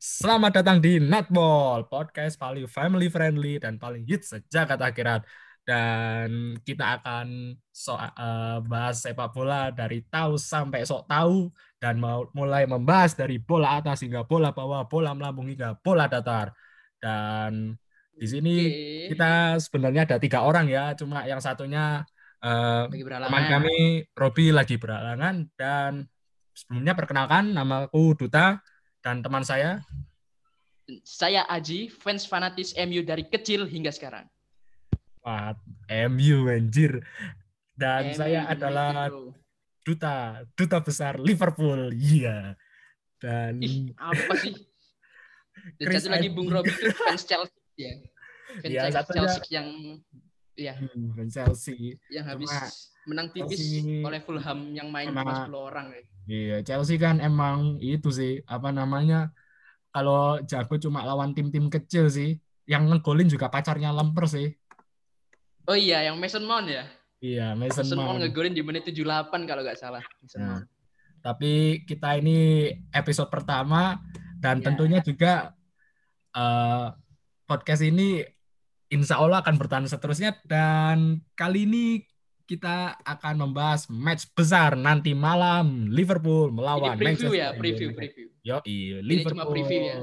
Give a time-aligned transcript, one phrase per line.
[0.00, 5.28] Selamat datang di Netball, podcast paling family friendly dan paling hits sejak kata akhirat.
[5.60, 12.24] Dan kita akan so, uh, bahas sepak bola dari tahu sampai sok tahu dan mau
[12.32, 16.56] mulai membahas dari bola atas hingga bola bawah, bola melambung hingga bola datar.
[16.96, 17.76] Dan
[18.16, 19.12] di sini okay.
[19.12, 22.08] kita sebenarnya ada tiga orang ya, cuma yang satunya
[22.40, 26.08] uh, teman kami Robi lagi beralangan dan
[26.56, 28.64] sebelumnya perkenalkan namaku Duta
[29.00, 29.80] dan teman saya
[31.06, 34.26] saya Aji, fans fanatis MU dari kecil hingga sekarang.
[35.22, 35.54] Wah,
[36.10, 37.04] MU anjir.
[37.76, 39.30] Dan MU, saya adalah bro.
[39.86, 41.94] duta duta besar Liverpool.
[41.94, 42.58] Iya.
[43.20, 44.56] Dan Ih, apa sih?
[45.78, 47.94] Dan Chris satu lagi Bung Robi itu fans Chelsea ya.
[48.50, 49.68] Fans ya, Chelsea yang
[50.58, 50.74] ya.
[50.74, 52.00] Hmm, fans Chelsea.
[52.10, 52.66] Yang habis Cuma,
[53.06, 56.02] menang tipis Chelsea, oleh Fulham yang main cuma 10 orang ya.
[56.28, 59.32] Iya, Chelsea kan emang itu sih, apa namanya?
[59.90, 62.38] Kalau jago cuma lawan tim-tim kecil sih.
[62.68, 64.48] Yang ngegolin juga pacarnya Lemper sih.
[65.66, 66.86] Oh iya, yang Mason Mount ya?
[67.20, 68.08] Iya, Mason, Mason Mount.
[68.16, 70.02] Mount ngegolin di menit 78 kalau nggak salah.
[70.22, 70.62] Mason nah,
[71.20, 74.00] Tapi kita ini episode pertama
[74.40, 74.72] dan ya.
[74.72, 75.52] tentunya juga
[76.32, 76.94] uh,
[77.44, 78.24] podcast ini
[78.90, 82.02] insya Allah akan bertahan seterusnya dan kali ini
[82.50, 88.26] kita akan membahas match besar nanti malam Liverpool melawan Ini preview Manchester ya, preview, preview.
[88.42, 89.30] Yo, iya, Liverpool.
[89.30, 89.96] Ini cuma preview ya.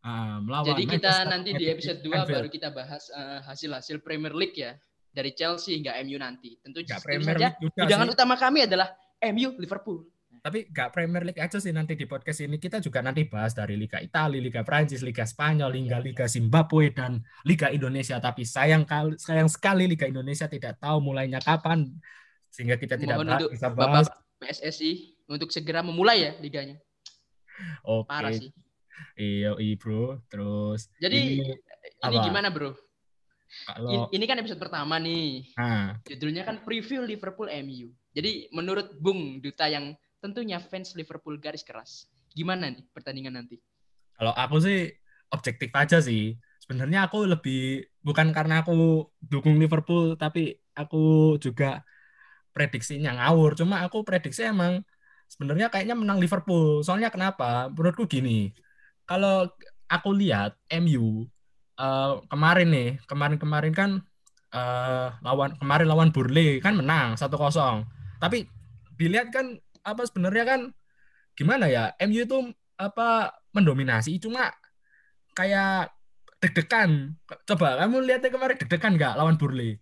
[0.00, 4.32] Uh, melawan Jadi kita Manchester nanti di episode 2 baru kita bahas uh, hasil-hasil Premier
[4.32, 4.80] League ya
[5.12, 6.56] dari Chelsea hingga MU nanti.
[6.64, 10.08] Tentu Premier saja hidangan utama kami adalah MU Liverpool.
[10.40, 13.76] Tapi gak Premier League aja sih nanti di podcast ini kita juga nanti bahas dari
[13.76, 18.16] Liga Italia, Liga Prancis, Liga Spanyol, hingga Liga Zimbabwe dan Liga Indonesia.
[18.16, 21.92] Tapi sayang kali, sayang sekali Liga Indonesia tidak tahu mulainya kapan
[22.48, 24.08] sehingga kita tidak Mohon untuk bisa bahas.
[24.08, 24.90] Bapak PSSI
[25.28, 26.80] untuk segera memulai ya liganya.
[27.84, 28.08] Oke.
[28.08, 28.48] Parah sih.
[29.20, 30.18] Iya, iya bro.
[30.32, 30.88] Terus.
[30.96, 31.52] Jadi ini,
[32.08, 32.72] ini gimana bro?
[33.66, 35.52] Kalau ini kan episode pertama nih.
[35.58, 35.98] Nah.
[36.08, 37.92] Judulnya kan preview Liverpool MU.
[38.16, 42.06] Jadi menurut Bung Duta yang tentunya fans Liverpool garis keras.
[42.30, 43.58] Gimana nih pertandingan nanti?
[44.14, 44.92] Kalau aku sih
[45.32, 46.36] objektif aja sih.
[46.60, 51.82] Sebenarnya aku lebih bukan karena aku dukung Liverpool, tapi aku juga
[52.54, 53.58] prediksinya ngawur.
[53.58, 54.84] Cuma aku prediksi emang
[55.26, 56.84] sebenarnya kayaknya menang Liverpool.
[56.84, 57.72] Soalnya kenapa?
[57.72, 58.52] Menurutku gini,
[59.08, 59.50] kalau
[59.90, 61.26] aku lihat MU
[61.80, 63.90] uh, eh, kemarin nih, kemarin-kemarin kan
[64.54, 67.26] uh, lawan kemarin lawan Burnley kan menang 1-0.
[68.20, 68.46] Tapi
[69.00, 70.60] dilihat kan apa sebenarnya kan
[71.34, 72.38] gimana ya MU itu
[72.76, 74.52] apa mendominasi cuma
[75.36, 75.92] kayak
[76.40, 77.16] deg-degan.
[77.44, 79.76] Coba kamu lihatnya kemarin deg-degan nggak lawan Burley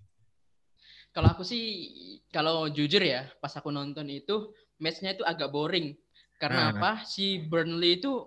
[1.18, 1.90] kalau aku sih
[2.30, 5.96] kalau jujur ya pas aku nonton itu matchnya itu agak boring.
[6.38, 6.72] Karena nah.
[6.78, 6.90] apa?
[7.02, 8.22] Si Burnley itu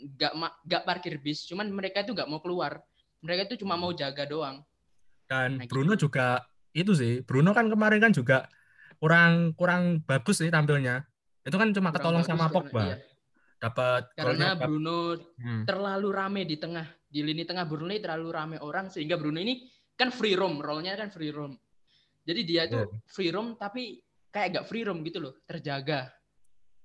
[0.00, 0.32] nggak
[0.64, 2.80] nggak parkir bis cuman mereka itu nggak mau keluar.
[3.20, 4.64] Mereka itu cuma mau jaga doang.
[5.28, 6.08] Dan nah, Bruno gitu.
[6.08, 6.40] juga
[6.72, 8.48] itu sih Bruno kan kemarin kan juga
[8.96, 11.04] kurang kurang bagus sih tampilnya
[11.44, 12.84] itu kan cuma ketolong sama Pogba.
[12.84, 12.96] Iya.
[13.60, 15.64] Dapat karena Bruno hmm.
[15.68, 16.88] terlalu rame di tengah.
[17.10, 19.66] Di lini tengah Bruno ini terlalu rame orang sehingga Bruno ini
[19.98, 21.58] kan free roam, role-nya kan free roam.
[22.24, 22.88] Jadi dia itu yeah.
[23.10, 26.08] free roam tapi kayak gak free roam gitu loh, terjaga.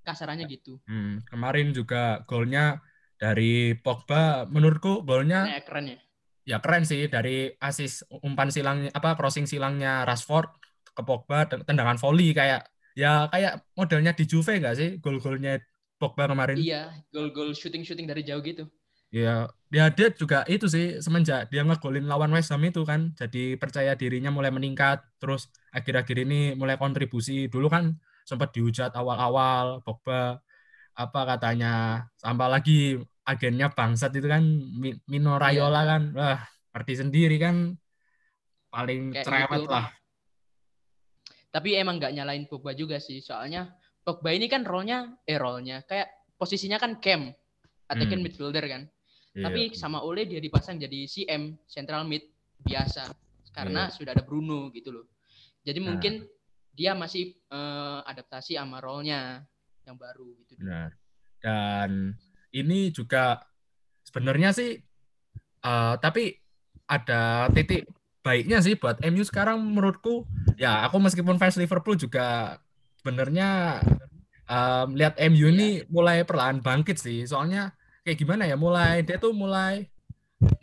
[0.05, 0.83] Kasarannya gitu.
[0.85, 1.23] Hmm.
[1.25, 2.83] Kemarin juga golnya
[3.15, 5.97] dari Pogba menurutku golnya ya, keren ya.
[6.45, 10.51] Ya keren sih dari asis umpan silangnya apa crossing silangnya Rashford
[10.93, 15.59] ke Pogba tendangan volley kayak ya kayak modelnya di Juve nggak sih gol-golnya
[15.95, 16.59] Pogba kemarin?
[16.59, 18.67] Iya, gol-gol shooting-shooting dari jauh gitu.
[19.15, 23.55] Iya, dia dia juga itu sih semenjak dia ngegolin lawan West Ham itu kan, jadi
[23.55, 27.47] percaya dirinya mulai meningkat, terus akhir-akhir ini mulai kontribusi.
[27.47, 27.95] Dulu kan
[28.27, 30.43] sempat dihujat awal-awal Pogba
[30.95, 32.79] apa katanya sampai lagi
[33.23, 34.43] agennya bangsat itu kan
[35.07, 35.89] Mino Raiola iya.
[35.95, 36.39] kan, wah
[36.75, 37.55] ngerti sendiri kan
[38.67, 39.71] paling Kayak cerewet gitu.
[39.71, 39.85] lah
[41.55, 43.71] tapi emang nggak nyalain Pogba juga sih, soalnya
[44.03, 47.31] Pogba ini kan role-nya, eh role-nya kayak posisinya kan cam,
[47.87, 48.27] attacking hmm.
[48.27, 48.83] midfielder kan.
[49.31, 49.47] Iya.
[49.47, 52.27] Tapi sama Ole dia dipasang jadi CM, central mid
[52.59, 53.07] biasa,
[53.55, 53.95] karena iya.
[53.95, 55.07] sudah ada Bruno gitu loh.
[55.63, 55.95] Jadi nah.
[55.95, 56.27] mungkin
[56.75, 59.47] dia masih uh, adaptasi sama role-nya
[59.87, 60.59] yang baru gitu.
[60.59, 60.91] Benar.
[61.39, 62.19] Dan
[62.51, 63.39] ini juga
[64.03, 64.75] sebenarnya sih,
[65.63, 66.35] uh, tapi
[66.83, 67.87] ada titik
[68.25, 70.25] baiknya sih buat MU sekarang menurutku
[70.57, 72.57] ya aku meskipun fans Liverpool juga
[73.05, 73.79] sebenarnya
[74.49, 75.87] um, lihat MU ini iya.
[75.93, 79.85] mulai perlahan bangkit sih soalnya kayak gimana ya mulai dia tuh mulai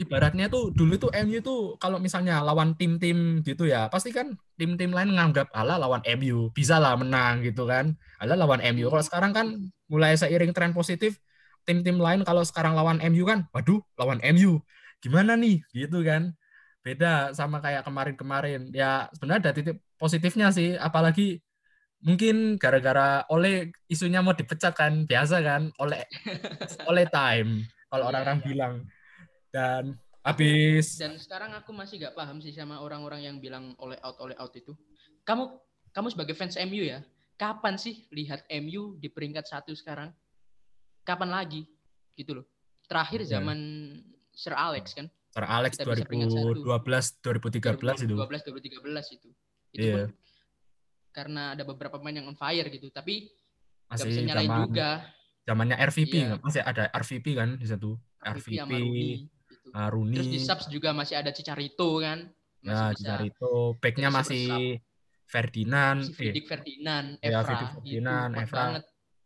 [0.02, 4.90] ibaratnya tuh dulu tuh MU tuh kalau misalnya lawan tim-tim gitu ya pasti kan tim-tim
[4.90, 9.30] lain menganggap ala lawan MU bisa lah menang gitu kan ala lawan MU kalau sekarang
[9.30, 9.46] kan
[9.86, 11.22] mulai seiring tren positif
[11.64, 14.58] tim-tim lain kalau sekarang lawan MU kan, waduh, lawan MU.
[15.02, 15.62] Gimana nih?
[15.70, 16.34] Gitu kan.
[16.82, 18.74] Beda sama kayak kemarin-kemarin.
[18.74, 21.38] Ya sebenarnya ada titik positifnya sih, apalagi
[22.02, 26.02] mungkin gara-gara oleh isunya mau dipecat kan biasa kan oleh
[26.90, 28.46] oleh time kalau Iya, orang-orang iya.
[28.50, 28.74] bilang
[29.54, 29.84] dan
[30.26, 34.34] habis Dan sekarang aku masih gak paham sih sama orang-orang yang bilang oleh out oleh
[34.42, 34.74] out itu.
[35.22, 35.54] Kamu
[35.94, 37.06] kamu sebagai fans MU ya,
[37.38, 40.10] kapan sih lihat MU di peringkat satu sekarang?
[41.06, 41.62] Kapan lagi?
[42.18, 42.46] Gitu loh.
[42.90, 43.58] Terakhir zaman
[44.34, 46.44] Sir Alex kan, Sir Alex Kita bisa peringkat satu.
[46.60, 49.28] 2012 2013 itu 2012 2013 itu.
[49.72, 49.94] Itu Iya.
[49.96, 50.08] pun
[51.10, 53.28] karena ada beberapa pemain yang on fire gitu, tapi
[53.86, 54.88] masih bisa nyalain zaman juga.
[55.42, 56.24] zamannya RVP Iya.
[56.26, 56.40] nggak?
[56.42, 59.08] masih ada RVP kan di situ RVP RVP Rooney
[59.46, 59.68] gitu.
[59.72, 62.18] ah, Rooney Terus di subs juga masih ada Cicarito kan,
[62.60, 63.04] masih ya bisa.
[63.06, 64.80] cari itu backnya masih.
[65.24, 68.52] Ferdinand Si eh, Fidik Ferdinand, Ya, Fidik itu Ferdinand, Evra.
[68.68, 68.82] banget.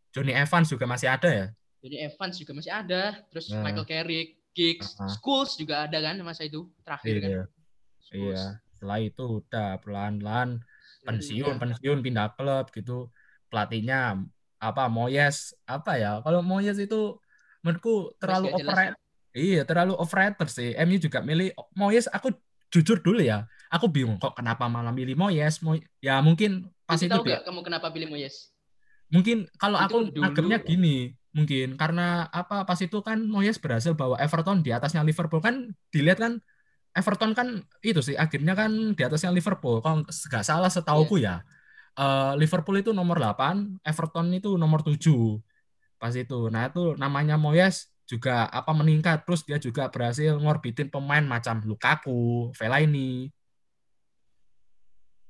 [0.09, 1.47] Johnny Evans juga masih ada ya
[1.82, 3.62] Jadi Evans juga masih ada, terus Nah.
[3.62, 5.05] Michael Carrick, Giggs, Ah.
[5.06, 7.29] Schools juga ada kan masa itu terakhir kan.
[7.29, 7.43] iya
[8.00, 8.17] Scholes.
[8.32, 8.43] iya
[8.73, 11.61] setelah itu udah pelan-pelan Setelah itu pensiun udah.
[11.61, 13.12] pensiun pindah klub gitu
[13.47, 14.25] pelatihnya
[14.58, 17.20] apa Moyes apa ya kalau Moyes itu
[17.61, 18.97] menurutku terlalu overrated
[19.32, 22.32] iya terlalu overrated sih MU juga milih Moyes aku
[22.69, 27.06] jujur dulu ya aku bingung kok kenapa malah milih Moyes Moy ya mungkin pas Tapi
[27.06, 28.50] itu tahu dia gak kamu kenapa pilih Moyes?
[29.06, 30.97] mungkin kalau Itu aku nganggapnya gini
[31.37, 36.17] mungkin karena apa pas itu kan Moyes berhasil bawa Everton di atasnya Liverpool kan dilihat
[36.17, 36.33] kan
[36.97, 41.44] Everton kan itu sih akhirnya kan di atasnya Liverpool kalau nggak salah setauku Iya.
[41.44, 45.37] ya eh, Liverpool itu nomor 8 Everton itu nomor 7
[46.00, 51.25] pas itu nah itu namanya Moyes juga apa meningkat terus dia juga berhasil ngorbitin pemain
[51.27, 53.29] macam Lukaku Fellaini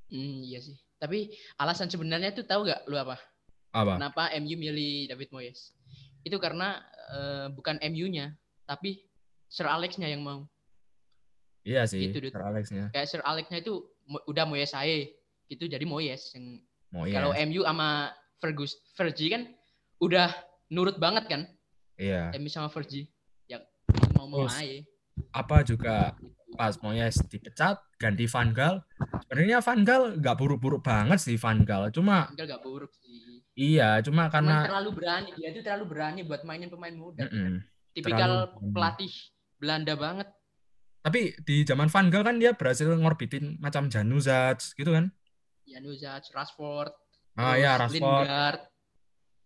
[0.06, 0.78] Hmm, iya sih.
[1.02, 3.18] Tapi alasan sebenarnya itu tahu gak lu apa?
[3.74, 5.75] apa Kenapa MU milih David Moyes?
[6.26, 8.34] Itu karena eh, bukan MU-nya,
[8.66, 9.06] tapi
[9.46, 10.42] Sir Alex-nya yang mau.
[11.62, 12.30] iya sih Gitu.
[12.30, 13.86] Sir Alex-nya Kayak Sir Alex-nya itu
[14.26, 15.06] udah Moyes aja.
[15.46, 19.42] Gitu jadi Moyes yang Moyes kalau MU sama Fergus Fergie kan
[20.02, 20.28] udah
[20.68, 21.42] nurut banget kan?
[21.96, 23.06] iya MU sama Fergie.
[23.46, 23.62] Ya
[24.18, 24.82] mau mau aja.
[25.32, 26.12] apa juga
[26.54, 28.82] pas Moyes dipecat ganti Van Gaal
[29.26, 33.25] sebenarnya Van Gaal nggak buruk-buruk banget sih Van Gaal cuma Enggak gak buruk sih.
[33.56, 35.30] Iya cuma Cuman karena terlalu berani.
[35.34, 37.24] Dia itu terlalu berani buat mainin pemain muda.
[37.26, 37.64] Mm-mm.
[37.96, 39.12] Tipikal terlalu pelatih
[39.56, 40.28] Belanda banget.
[41.06, 45.14] tapi di zaman Van Gaal kan dia berhasil ngorbitin macam Januzaj gitu kan
[45.62, 46.90] Januzaj, Rashford,
[47.38, 48.60] ah ya Rashford Lingard,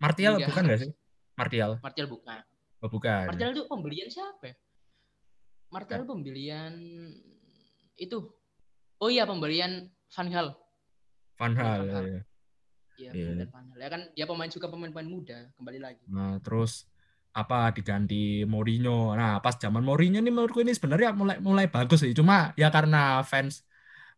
[0.01, 0.49] Martial Lingard.
[0.49, 0.91] bukan nggak sih
[1.37, 2.41] Martial Martial bukan.
[2.81, 4.57] oh, bukan Martial itu pembelian siapa ya?
[5.69, 6.73] Martial pembelian
[7.95, 8.19] itu.
[8.97, 10.49] Oh iya pembelian Van Gaal.
[11.37, 12.05] Van Gaal Van Gaal.
[12.09, 12.21] Iya,
[13.09, 13.49] Iya.
[13.49, 13.79] Van Gaal.
[13.79, 16.05] Ya kan dia pemain suka pemain-pemain muda, kembali lagi.
[16.07, 16.85] nah terus
[17.31, 22.11] apa diganti Mourinho nah pas zaman Mourinho ini menurutku ini sebenarnya mulai mulai bagus sih
[22.11, 23.63] cuma ya karena fans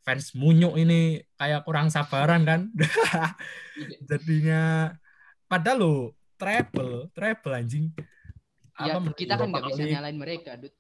[0.01, 3.97] fans munyuk ini kayak kurang sabaran kan Iya.
[4.09, 4.63] jadinya
[5.45, 5.95] padahal lo
[6.35, 7.93] treble treble anjing
[8.75, 10.73] Ya, menang kita kan nggak bisa nyalain mereka, Dut.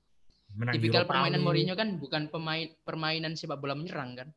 [0.56, 1.40] menang Tipikal Europa permainan.
[1.40, 4.28] Mourinho kan bukan pemain permainan sepak bola menyerang kan.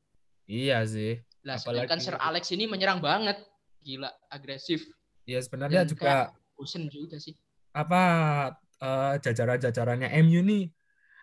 [0.46, 3.40] iya sih Lah Apalagi- sedangkan Sir Alex ini menyerang banget.
[3.86, 4.90] Gila, agresif.
[5.26, 6.14] ya sebenarnya Dan juga
[6.58, 7.38] Bosen juga sih.
[7.70, 8.02] apa
[8.82, 10.70] eh, jajaran-jajarannya MU ini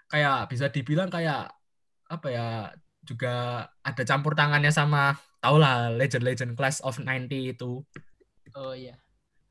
[0.06, 1.50] kayak bisa dibilang kayak
[2.07, 2.47] apa ya
[3.02, 7.83] juga ada campur tangannya sama tau lah legend-legend class of 90 itu
[8.52, 8.95] Oh iya.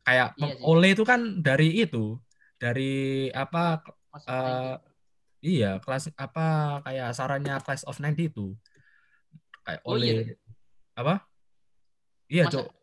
[0.05, 0.55] kayak Iya.
[0.63, 2.15] Ole itu kan dari itu
[2.61, 3.81] dari apa
[4.29, 4.75] eh,
[5.41, 6.45] iya kelas apa
[6.85, 8.47] kayak sarannya class of 90 itu
[9.65, 10.37] kayak Oh, Ole iya.
[10.93, 11.25] apa
[12.29, 12.80] iya cok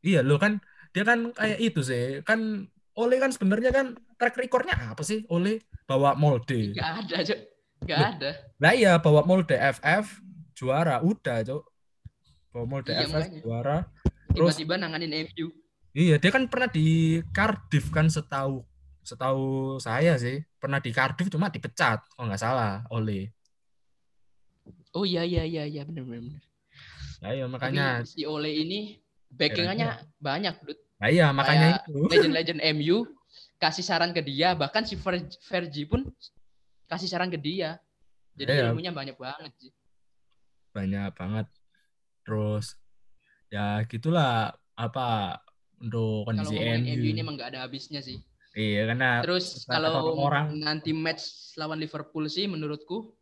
[0.00, 0.58] iya lo kan
[0.90, 5.62] dia kan kayak itu sih kan Ole kan sebenarnya kan track recordnya apa sih Ole
[5.84, 7.40] bawa molde Gak ada, Cok.
[7.80, 8.08] Gak Loh.
[8.12, 8.30] ada.
[8.58, 10.20] lah iya bawa molde FF
[10.52, 11.62] juara udah cok
[12.50, 13.40] bawa molde Iya, FF makanya.
[13.40, 13.78] juara
[14.30, 15.46] Terus- Tiba-tiba nanganin MU.
[15.90, 16.86] Iya, dia kan pernah di
[17.30, 18.62] Cardiff kan setahu
[19.00, 19.42] setahu
[19.76, 23.32] saya sih pernah di Cardiff cuma dipecat kalau nggak salah oleh.
[24.90, 26.42] Oh iya iya iya iya benar benar.
[27.20, 28.98] Nah, iya Tapi makanya, si Ole ini
[29.30, 30.78] backingannya banyak, Dut.
[30.98, 32.10] nah, iya makanya Kayak itu.
[32.10, 32.96] Legend-legend MU
[33.56, 34.98] kasih saran ke dia, bahkan si
[35.46, 36.04] Fergie pun
[36.86, 37.78] kasih saran ke dia.
[38.34, 38.70] Jadi Iya.
[38.70, 39.72] ilmunya banyak banget sih.
[40.70, 41.46] banyak banget.
[42.22, 42.78] Terus
[43.50, 45.38] ya gitulah apa
[45.82, 46.94] untuk Kalau kondisi ngomongin MU.
[46.94, 48.22] MU ini emang gak ada habisnya sih.
[48.54, 53.14] Iya karena Terus kalau orang nanti match lawan Liverpool sih menurutku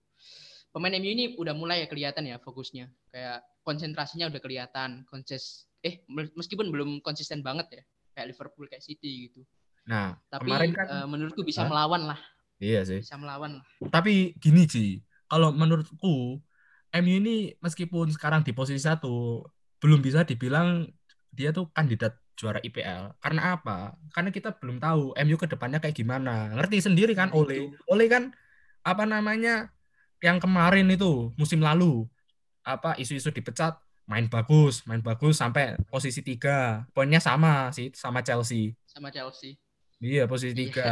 [0.72, 2.88] pemain MU ini udah mulai ya kelihatan ya fokusnya.
[3.12, 7.82] Kayak konsentrasinya udah kelihatan, konses eh meskipun belum konsisten banget ya.
[8.12, 9.46] Kayak Liverpool kayak City gitu.
[9.86, 12.20] Nah, Tapi kemarin kan eh, menurutku bisa melawan lah,
[12.58, 13.00] iya sih.
[13.00, 13.64] bisa melawan lah.
[13.88, 16.36] Tapi gini Ji, kalau menurutku
[16.90, 19.44] MU ini meskipun sekarang di posisi satu
[19.78, 20.84] belum bisa dibilang
[21.30, 23.16] dia tuh kandidat juara IPL.
[23.18, 23.96] Karena apa?
[24.12, 26.52] Karena kita belum tahu MU ke depannya kayak gimana.
[26.52, 27.54] Ngerti sendiri kan Nah, Ole.
[27.54, 27.64] itu.
[27.88, 28.34] Ole kan
[28.84, 29.72] apa namanya
[30.20, 32.04] yang kemarin itu musim lalu
[32.60, 33.78] apa isu-isu dipecat
[34.08, 38.72] main bagus, main bagus sampai posisi tiga, poinnya sama sih sama Chelsea.
[38.88, 39.60] sama Chelsea.
[40.00, 40.60] Iya posisi Iya.
[40.64, 40.90] tiga.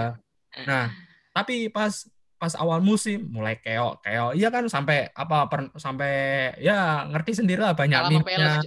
[0.68, 0.88] Nah,
[1.32, 1.92] tapi pas
[2.36, 6.12] pas awal musim mulai keok keok iya kan sampai apa per- sampai
[6.60, 8.60] ya ngerti sendiri lah banyak meme-nya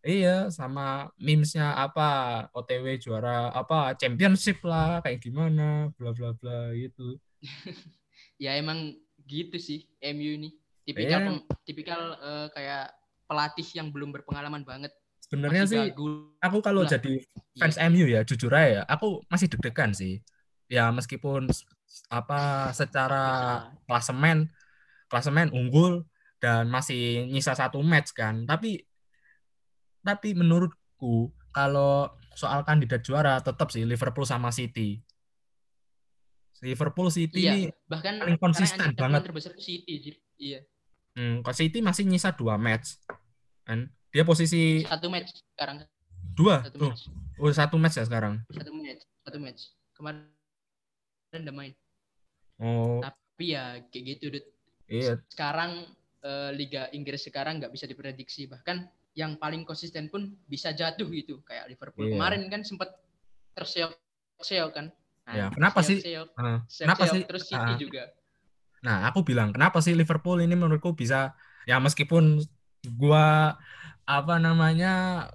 [0.00, 2.08] iya sama memesnya apa
[2.52, 7.16] OTW juara apa championship lah kayak gimana bla bla bla gitu
[8.36, 8.92] Ya emang
[9.24, 10.50] gitu sih MU ini.
[10.84, 11.26] Tipikal Iya.
[11.26, 12.95] pem- tipikal eh, kayak
[13.26, 14.90] pelatih yang belum berpengalaman banget.
[15.18, 15.82] sebenarnya sih
[16.38, 16.90] aku kalau lah.
[16.92, 17.58] jadi Iya.
[17.58, 20.22] fans MU ya jujur aja ya aku masih deg-degan sih
[20.66, 21.50] ya meskipun
[22.06, 22.40] apa
[22.70, 23.82] secara Bisa.
[23.84, 24.38] klasemen
[25.06, 26.06] klasemen unggul
[26.38, 28.86] dan masih nyisa satu match kan tapi
[29.98, 35.02] tapi menurutku kalau soal kandidat juara tetap sih Liverpool sama City
[36.62, 37.52] Liverpool City Iya.
[37.52, 39.26] ini Bahkan paling konsisten banget.
[39.26, 40.16] terbesar City.
[40.38, 40.60] Iya.
[41.16, 43.00] Hmm, City masih nyisa dua match
[43.64, 45.82] kan dia posisi Satu match sekarang.
[46.32, 47.02] dua Satu tuh match.
[47.36, 49.02] oh, satu match ya sekarang Satu match.
[49.20, 49.62] Satu match.
[49.92, 50.28] Kemarin
[51.34, 51.72] udah main.
[52.58, 54.46] oh Tapi ya kayak gitu, Dut.
[54.86, 55.84] iya Sekarang
[56.22, 58.46] eh, Liga Inggris sekarang nggak bisa diprediksi.
[58.46, 58.76] Bahkan
[59.12, 61.40] yang paling konsisten pun bisa jatuh gitu.
[61.42, 62.12] Kayak Liverpool Iya.
[62.14, 62.92] kemarin kan sempat
[63.52, 64.86] terseok-seok kan.
[65.26, 65.98] Ya, kenapa sih?
[66.38, 67.76] Ah, kenapa sih Terus City Ah.
[67.76, 68.02] juga.
[68.86, 71.34] Nah, aku bilang kenapa sih Liverpool ini menurutku bisa
[71.66, 72.38] ya meskipun
[72.94, 73.58] gua
[74.06, 75.26] apa namanya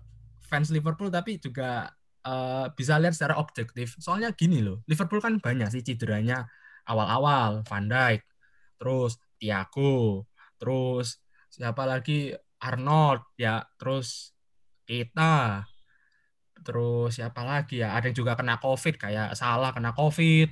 [0.48, 1.92] fans Liverpool tapi juga
[2.24, 4.00] eh, bisa lihat secara objektif.
[4.00, 6.48] Soalnya gini loh, Liverpool kan banyak sih cederanya
[6.88, 8.24] awal-awal, Van Dijk,
[8.80, 11.20] terus Thiago, terus
[11.52, 12.32] siapa lagi
[12.64, 14.32] Arnold ya, terus
[14.88, 15.68] kita
[16.62, 17.98] terus siapa lagi ya?
[17.98, 20.50] Ada yang juga kena COVID kayak Salah kena COVID.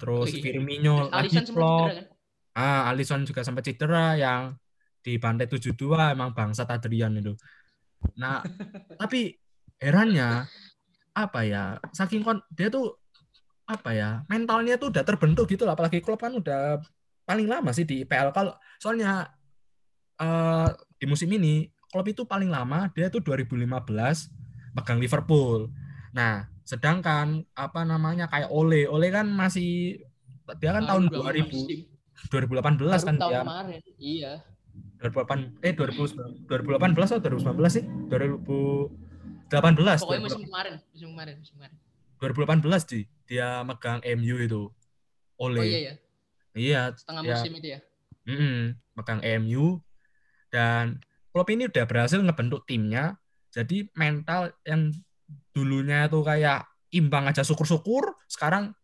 [0.00, 0.44] Terus Oh iya.
[0.44, 2.09] Firmino lagi flop
[2.56, 4.54] ah Alisson juga sempat cedera yang
[5.00, 5.76] di pantai 72
[6.12, 7.32] emang bangsa Tadrian itu.
[8.20, 8.44] Nah,
[9.00, 9.32] tapi
[9.80, 10.44] herannya
[11.16, 11.80] apa ya?
[11.92, 13.00] Saking kon dia tuh
[13.64, 14.10] apa ya?
[14.28, 16.80] Mentalnya tuh udah terbentuk gitu lah apalagi klub kan udah
[17.24, 18.52] paling lama sih di IPL kalau
[18.82, 19.30] soalnya
[20.18, 23.66] uh, di musim ini klub itu paling lama dia tuh 2015
[24.74, 25.70] pegang Liverpool.
[26.10, 30.02] Nah, sedangkan apa namanya kayak Ole, Ole kan masih
[30.58, 31.46] dia kan ah, tahun 2000.
[31.46, 31.89] Masih
[32.28, 33.40] 2018 Baru kan tahun ya.
[33.42, 33.80] kemarin.
[33.96, 34.32] Iya.
[35.00, 37.84] 2008 eh 2019, 2018 atau 2019 sih?
[38.12, 40.04] 2018.
[40.04, 41.76] Pokoknya musim kemarin, musim kemarin, musim kemarin.
[42.20, 44.62] 2018 sih dia megang MU itu
[45.40, 45.94] oleh oh, iya, iya.
[46.52, 47.32] iya setengah ya.
[47.32, 47.80] musim itu ya
[48.28, 48.60] mm -mm,
[49.00, 49.80] megang MU
[50.52, 51.00] dan
[51.32, 53.16] Klopp ini udah berhasil ngebentuk timnya
[53.48, 54.92] jadi mental yang
[55.56, 58.76] dulunya itu kayak imbang aja syukur-syukur sekarang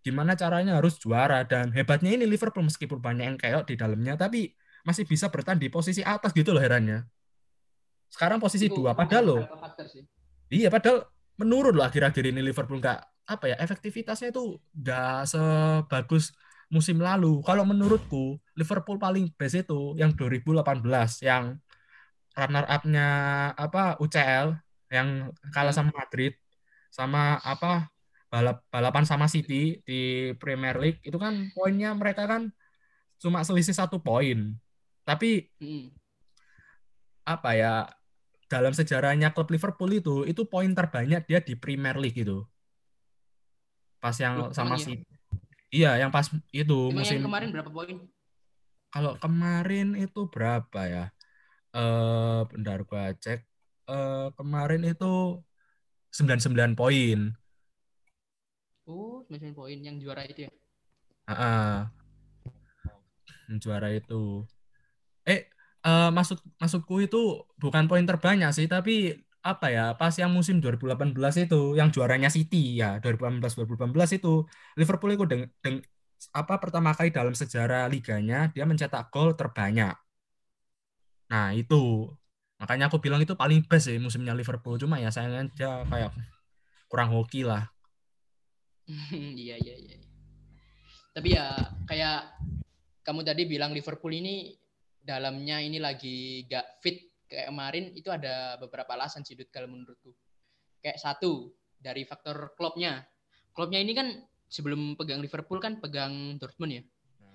[0.00, 4.52] gimana caranya harus juara dan hebatnya ini Liverpool meskipun banyak yang keok di dalamnya tapi
[4.80, 7.04] masih bisa bertahan di posisi atas gitu loh herannya.
[8.10, 9.40] Sekarang posisi Itu dua padahal loh.
[10.50, 11.06] Iya, padahal
[11.38, 16.34] menurun loh akhir-akhir ini Liverpool nggak apa ya efektivitasnya itu nggak sebagus
[16.72, 17.44] musim lalu.
[17.44, 21.60] Kalau menurutku Liverpool paling best itu yang 2018 yang
[22.34, 23.08] runner up-nya
[23.54, 24.58] apa UCL
[24.90, 25.86] yang kalah Hmm.
[25.86, 26.34] sama Madrid
[26.90, 27.86] sama apa
[28.30, 32.54] balap balapan sama City di Premier League itu kan poinnya mereka kan
[33.18, 34.54] cuma selisih satu poin.
[35.04, 35.90] Tapi Hmm.
[37.26, 37.74] apa ya
[38.50, 42.42] dalam sejarahnya klub Liverpool itu itu poin terbanyak dia di Premier League itu
[44.00, 44.92] pas yang Loh, sama emang si
[45.70, 47.96] iya yang pas itu Emang musim yang kemarin berapa poin?
[48.90, 51.04] kalau kemarin itu berapa ya
[51.70, 53.46] eh bentar gua cek
[53.86, 55.38] eh kemarin itu
[56.10, 57.18] 99 poin
[58.86, 60.50] Oh, 99 poin yang juara itu ya.
[61.26, 61.90] Ah,
[63.48, 64.46] yang juara itu.
[65.28, 65.40] Eh
[65.86, 67.16] eh, maksud maksudku itu
[67.62, 68.92] bukan poin terbanyak sih tapi
[69.40, 74.28] apa ya pas yang musim 2018 itu yang juaranya City ya 2018 2018 itu
[74.80, 75.84] Liverpool itu deng, deng-
[76.40, 79.94] apa pertama kali dalam sejarah liganya dia mencetak gol terbanyak.
[81.30, 81.74] Nah itu.
[82.60, 84.76] Makanya aku bilang itu paling best sih musimnya Liverpool.
[84.82, 86.10] Cuma ya sayangnya dia kayak
[86.90, 87.62] kurang hoki lah
[89.44, 89.98] iya, iya, iya.
[91.10, 91.46] Tapi ya
[91.86, 92.38] kayak
[93.02, 94.54] kamu tadi bilang Liverpool ini
[95.00, 100.14] dalamnya ini lagi gak fit kayak kemarin itu ada beberapa alasan sih Dut kalau menurutku.
[100.82, 103.06] Kayak satu dari faktor klubnya.
[103.50, 104.14] klubnya ini kan
[104.46, 106.82] sebelum pegang Liverpool kan pegang Dortmund ya.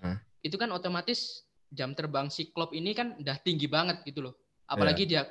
[0.03, 0.17] Nah.
[0.39, 4.35] Itu kan otomatis jam terbang si klub ini kan udah tinggi banget gitu loh.
[4.67, 5.27] Apalagi dia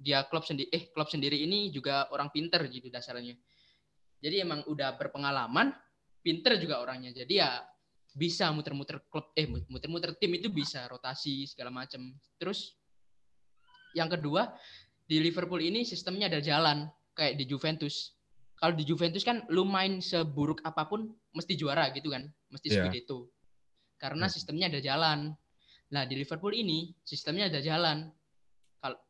[0.00, 3.36] dia klub sendiri eh klub sendiri ini juga orang pinter gitu dasarnya.
[4.20, 5.72] Jadi emang udah berpengalaman,
[6.20, 7.12] pinter juga orangnya.
[7.12, 7.60] Jadi ya
[8.10, 12.12] bisa muter-muter klub eh muter-muter tim itu bisa rotasi segala macam.
[12.36, 12.76] Terus
[13.96, 14.54] yang kedua
[15.10, 16.86] di Liverpool ini sistemnya ada jalan
[17.18, 18.14] kayak di Juventus.
[18.60, 22.84] Kalau di Juventus kan lu main seburuk apa pun mesti juara gitu kan, mesti yeah.
[22.86, 23.32] Scudetto.
[23.96, 25.32] Karena sistemnya ada jalan.
[25.90, 28.06] Nah, di Liverpool ini sistemnya ada jalan.
[28.78, 29.00] Kalau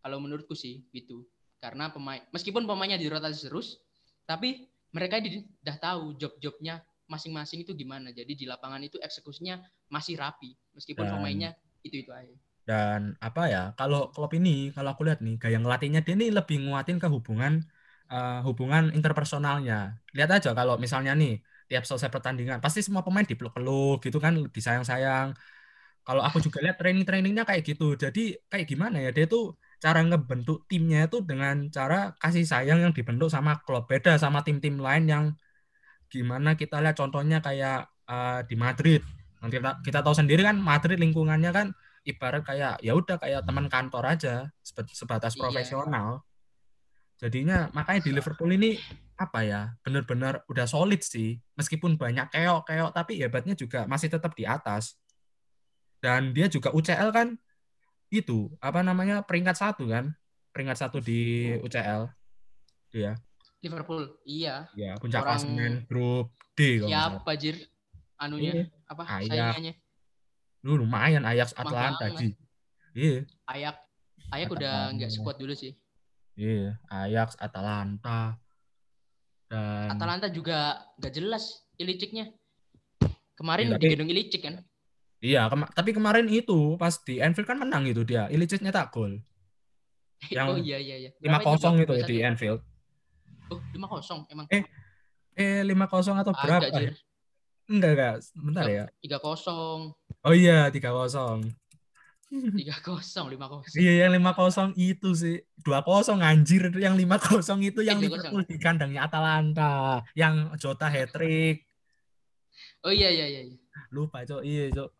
[0.00, 1.26] kalau menurutku sih gitu.
[1.60, 3.82] Karena pemain meskipun pemainnya dirotasi terus,
[4.30, 8.14] tapi mereka udah tahu job-jobnya masing-masing itu gimana.
[8.14, 9.58] Jadi di lapangan itu eksekusinya
[9.90, 11.12] masih rapi meskipun Dan...
[11.18, 11.50] pemainnya
[11.82, 12.36] itu-itu aja.
[12.62, 16.62] Dan apa ya, kalau klub ini, kalau aku lihat nih, gaya ngelatihnya dia ini lebih
[16.62, 17.66] nguatin ke hubungan
[18.14, 19.98] uh, hubungan interpersonalnya.
[20.14, 25.34] Lihat aja kalau misalnya nih, tiap selesai pertandingan, pasti semua pemain dipeluk-peluk gitu kan, disayang-sayang.
[26.06, 27.98] Kalau aku juga lihat training-trainingnya kayak gitu.
[27.98, 32.92] Jadi kayak gimana ya, dia tuh cara ngebentuk timnya itu dengan cara kasih sayang yang
[32.92, 33.88] dibentuk sama klub.
[33.88, 35.24] Beda sama tim-tim lain yang
[36.12, 39.00] gimana kita lihat contohnya kayak uh, di Madrid.
[39.40, 41.66] Nanti kita, kita tahu sendiri kan Madrid lingkungannya kan
[42.04, 44.52] ibarat kayak ya udah kayak teman kantor aja
[44.92, 45.40] sebatas iya.
[45.40, 46.28] profesional.
[47.16, 48.76] Jadinya makanya di Liverpool ini
[49.16, 54.44] apa ya benar-benar udah solid sih meskipun banyak keok-keok tapi hebatnya juga masih tetap di
[54.44, 55.00] atas.
[56.00, 57.36] Dan dia juga UCL kan
[58.10, 60.10] itu apa namanya peringkat satu kan
[60.50, 62.10] peringkat satu di UCL
[62.90, 63.14] dia.
[63.62, 64.66] Liverpool iya.
[64.74, 65.38] Ya puncak Orang...
[65.38, 66.82] klasemen grup D.
[66.82, 67.56] Siapa jir
[68.18, 68.64] anunya iya.
[68.90, 69.74] apa saingannya?
[70.66, 72.34] Lu lumayan Ajax Atlanta sih.
[72.92, 73.24] Iya.
[73.46, 73.76] Ajax
[74.34, 75.72] Ajax udah nggak sekuat dulu sih.
[76.34, 78.38] Iya, Ajax Atalanta.
[79.50, 82.32] Dan Atalanta juga nggak jelas Iliciknya.
[83.36, 84.60] Kemarin iya, di gedung Ilicik kan?
[85.20, 88.24] Iya, kema tapi kemarin itu pas di Anfield kan menang itu dia.
[88.32, 89.20] Ilicik nyetak gol.
[90.36, 91.10] Yang oh iya iya iya.
[91.20, 92.60] Lima kosong itu ya di Anfield.
[93.52, 94.46] Oh, lima kosong emang.
[94.48, 94.64] Eh,
[95.36, 96.68] eh lima kosong atau berapa?
[96.72, 96.96] Agak,
[97.70, 98.14] Enggak, enggak.
[98.34, 98.84] Bentar ya.
[98.98, 99.94] Tiga kosong.
[100.26, 101.46] Oh iya, tiga kosong.
[102.62, 103.78] Tiga kosong, lima kosong.
[103.82, 105.42] Iya, yang lima kosong itu sih.
[105.58, 106.70] Dua kosong anjir.
[106.78, 109.98] Yang lima kosong itu yang eh, Liverpool di kandangnya Atalanta.
[110.14, 111.66] Yang Jota hat -trick.
[112.86, 113.42] Oh iya, iya, iya.
[113.90, 114.46] Lupa, Cok.
[114.46, 114.99] Iya, Cok.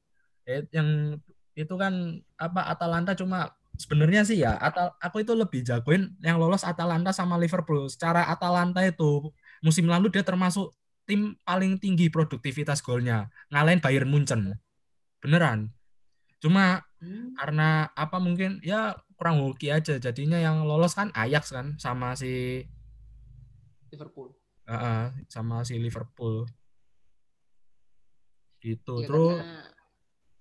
[0.50, 1.14] Eh, yang
[1.54, 6.66] itu kan apa Atalanta cuma sebenarnya sih ya Atal aku itu lebih jagoin yang lolos
[6.66, 7.86] Atalanta sama Liverpool.
[7.86, 9.30] Secara Atalanta itu
[9.62, 10.74] musim lalu dia termasuk
[11.06, 13.30] tim paling tinggi produktivitas golnya.
[13.54, 14.58] Ngalahin Bayern Munchen.
[15.22, 15.70] Beneran.
[16.42, 17.38] Cuma hmm.
[17.38, 20.02] karena apa mungkin ya kurang hoki aja.
[20.02, 22.64] Jadinya yang lolos kan Ajax kan sama si
[23.94, 24.34] Liverpool.
[24.66, 26.46] Uh, sama si Liverpool.
[28.60, 29.36] Gitu ya, terus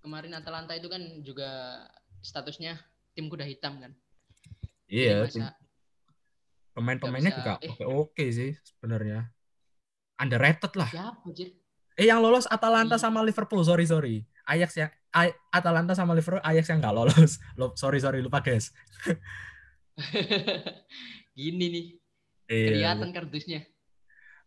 [0.10, 1.86] kemarin Atalanta itu kan juga
[2.26, 2.82] statusnya
[3.14, 3.94] tim kuda hitam kan
[4.90, 5.30] iya
[6.74, 7.78] pemain-pemainnya juga eh.
[7.86, 9.30] oke okay sih sebenarnya
[10.20, 10.90] underrated lah.
[10.92, 11.56] Siapa, Jir?
[11.96, 13.04] Eh yang lolos Atalanta iya.
[13.08, 14.28] sama Liverpool, sorry sorry.
[14.44, 14.88] Ajax ya,
[15.50, 17.40] Atalanta sama Liverpool, Ajax yang nggak lolos.
[17.82, 18.76] sorry sorry lupa guys.
[21.40, 21.86] Gini nih,
[22.52, 22.68] iya.
[22.72, 23.64] kelihatan kardusnya.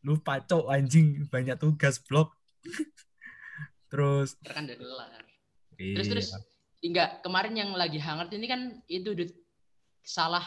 [0.04, 2.36] Lupa cok anjing banyak tugas blok.
[3.92, 4.36] terus.
[5.82, 5.94] Iya.
[5.98, 6.28] Terus terus
[6.78, 9.10] enggak kemarin yang lagi hangat ini kan itu
[10.06, 10.46] salah.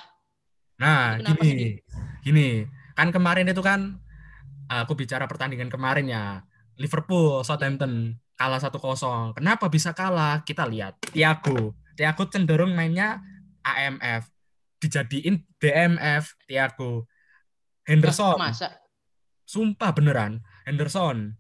[0.80, 1.80] Nah, gini,
[2.24, 4.00] gini, kan kemarin itu kan
[4.72, 6.44] aku bicara pertandingan kemarin ya.
[6.76, 9.32] Liverpool, Southampton kalah 1-0.
[9.36, 10.44] Kenapa bisa kalah?
[10.44, 11.00] Kita lihat.
[11.12, 11.72] Thiago.
[11.96, 13.24] Thiago cenderung mainnya
[13.64, 14.28] AMF.
[14.84, 17.08] Dijadiin DMF Thiago.
[17.88, 18.36] Henderson.
[18.36, 18.76] Masa?
[19.48, 20.44] Sumpah beneran.
[20.68, 21.32] Henderson.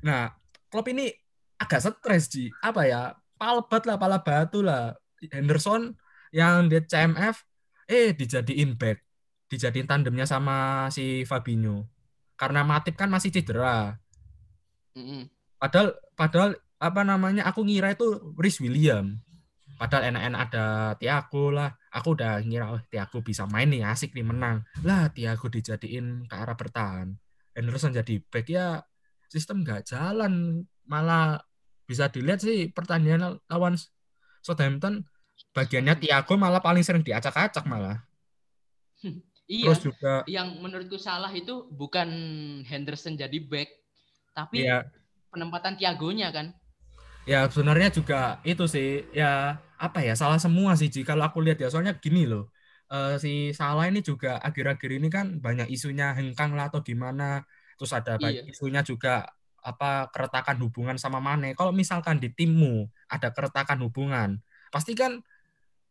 [0.00, 0.32] Nah,
[0.72, 1.12] klub ini
[1.60, 2.48] agak stres, Ji.
[2.64, 3.12] Apa ya?
[3.42, 4.94] Palbat lah, pala batu lah.
[5.34, 5.98] Henderson
[6.30, 7.42] yang di CMF,
[7.90, 9.02] eh dijadiin back.
[9.50, 11.90] Dijadiin tandemnya sama si Fabinho
[12.42, 13.94] karena Matip kan masih cedera.
[14.98, 15.22] Mm-hmm.
[15.62, 16.50] Padahal padahal
[16.82, 19.22] apa namanya aku ngira itu Rhys William.
[19.78, 20.66] Padahal enak-enak ada
[20.98, 21.70] Tiago lah.
[21.94, 24.66] Aku udah ngira oh Tiago bisa main nih asik nih menang.
[24.82, 27.14] Lah Tiago dijadiin ke arah bertahan.
[27.54, 28.82] Henderson jadi back ya
[29.30, 31.38] sistem nggak jalan malah
[31.92, 33.76] bisa dilihat sih pertandingan lawan
[34.40, 35.04] Southampton
[35.52, 38.00] bagiannya Tiago malah paling sering diacak-acak malah.
[39.52, 39.68] Iya.
[39.68, 42.08] Terus juga yang menurutku salah itu bukan
[42.64, 43.68] Henderson jadi back,
[44.32, 44.88] tapi iya.
[45.28, 46.56] penempatan Tiagonya kan.
[47.28, 51.60] Ya sebenarnya juga itu sih ya apa ya salah semua sih Ji kalau aku lihat
[51.60, 52.48] ya soalnya gini loh
[52.88, 57.42] uh, si Salah ini juga akhir-akhir ini kan banyak isunya hengkang lah atau gimana
[57.82, 58.46] Terus ada iya.
[58.46, 59.26] isunya juga
[59.62, 61.54] apa keretakan hubungan sama Mane.
[61.54, 64.42] Kalau misalkan di timmu ada keretakan hubungan,
[64.74, 65.22] pasti kan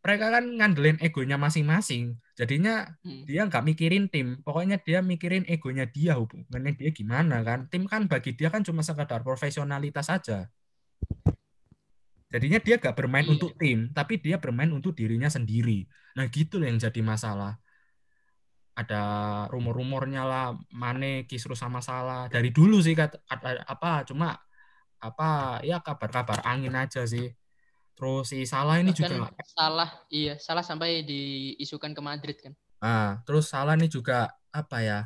[0.01, 2.17] mereka kan ngandelin egonya masing-masing.
[2.35, 3.29] Jadinya hmm.
[3.29, 7.69] dia nggak mikirin tim, pokoknya dia mikirin egonya dia hubungannya dia gimana kan.
[7.71, 10.49] Tim kan bagi dia kan cuma sekadar profesionalitas saja.
[12.31, 13.35] Jadinya dia gak bermain iya.
[13.35, 15.83] untuk tim, tapi dia bermain untuk dirinya sendiri.
[16.15, 17.59] Nah gitu loh yang jadi masalah.
[18.81, 19.03] Ada
[19.53, 22.25] rumor-rumornya lah, Mane Kisru sama Salah.
[22.27, 24.33] Dari dulu sih kata, kata apa, cuma
[25.01, 27.29] apa ya kabar-kabar angin aja sih.
[27.93, 32.53] Terus si Salah ini Bahkan juga Salah, iya, Salah sampai diisukan ke Madrid kan.
[32.81, 35.05] Nah, terus Salah ini juga apa ya?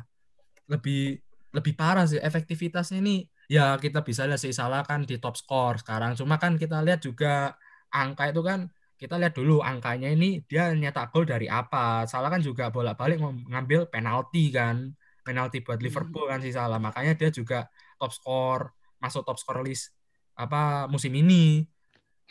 [0.66, 1.20] Lebih
[1.56, 5.80] lebih parah sih efektivitasnya ini ya kita bisa lihat sih salah kan di top score
[5.80, 6.12] sekarang.
[6.18, 7.56] Cuma kan kita lihat juga
[7.88, 12.08] angka itu kan kita lihat dulu angkanya ini dia nyetak gol dari apa.
[12.08, 14.96] Salah kan juga bolak-balik mengambil penalti kan.
[15.20, 15.86] Penalti buat hmm.
[15.86, 16.80] Liverpool kan sih salah.
[16.80, 17.68] Makanya dia juga
[18.00, 18.62] top score,
[19.00, 19.92] masuk top score list
[20.36, 21.64] apa musim ini.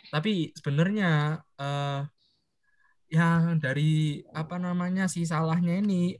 [0.09, 2.01] Tapi sebenarnya eh,
[3.13, 6.17] yang dari apa namanya si salahnya ini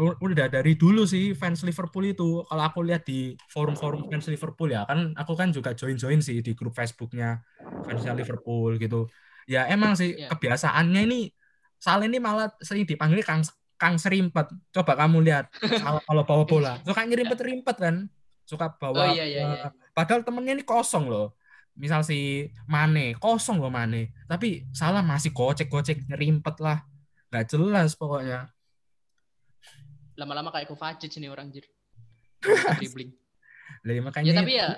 [0.00, 4.88] udah dari dulu sih fans Liverpool itu kalau aku lihat di forum-forum fans Liverpool ya
[4.88, 7.44] kan aku kan juga join-join sih di grup Facebooknya
[7.84, 9.04] fansnya Liverpool gitu
[9.50, 10.30] ya emang sih yeah.
[10.30, 11.20] kebiasaannya ini
[11.82, 13.42] Salah ini malah sering dipanggil Kang
[13.74, 14.46] Kang Serimpet.
[14.70, 15.50] Coba kamu lihat
[16.06, 16.72] kalau bawa bola.
[16.86, 18.06] Suka nyerimpet-rimpet kan?
[18.46, 19.66] Suka bawa oh, iya, iya, iya.
[19.90, 21.34] padahal temennya ini kosong loh.
[21.74, 24.14] Misal si Mane kosong loh Mane.
[24.30, 26.86] Tapi salah masih gocek-gocek nyerimpet lah.
[27.34, 28.46] Nggak jelas pokoknya.
[30.14, 31.66] Lama-lama kayak Kovacic nih orang jir.
[32.78, 33.10] Dribbling.
[33.82, 34.68] Ya, makanya ya tapi ya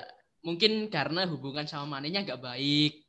[0.40, 3.03] mungkin karena hubungan sama Manenya gak baik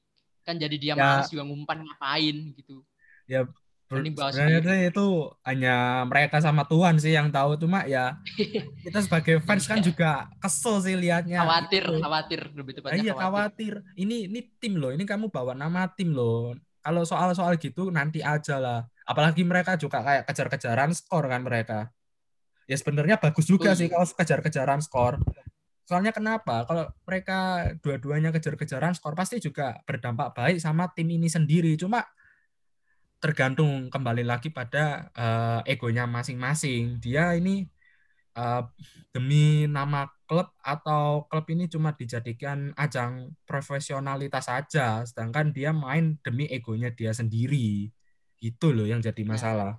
[0.45, 1.01] kan jadi dia ya.
[1.01, 2.85] malas juga ngumpan ngapain gitu
[3.25, 3.49] ya
[3.85, 5.05] sebenarnya itu
[5.45, 8.17] hanya mereka sama Tuhan sih yang tahu cuma ya
[8.85, 12.01] kita sebagai fans kan juga kesel sih liatnya khawatir gitu.
[12.01, 13.81] khawatir lebih tepatnya iya khawatir.
[13.81, 16.53] khawatir ini ini tim loh ini kamu bawa nama tim loh
[16.85, 21.89] kalau soal-soal gitu nanti aja lah apalagi mereka juga kayak kejar-kejaran skor kan mereka
[22.65, 25.21] ya sebenarnya bagus juga sih kalau kejar-kejaran skor.
[25.85, 26.65] Soalnya kenapa?
[26.65, 31.77] Kalau mereka dua-duanya kejar-kejaran skor pasti juga berdampak baik sama tim ini sendiri.
[31.77, 32.01] Cuma
[33.21, 36.97] tergantung kembali lagi pada uh, egonya masing-masing.
[36.97, 37.69] Dia ini
[38.33, 38.65] uh,
[39.13, 46.49] demi nama klub atau klub ini cuma dijadikan ajang profesionalitas saja, sedangkan dia main demi
[46.49, 47.93] egonya dia sendiri.
[48.41, 49.73] Itu loh yang jadi nah, masalah.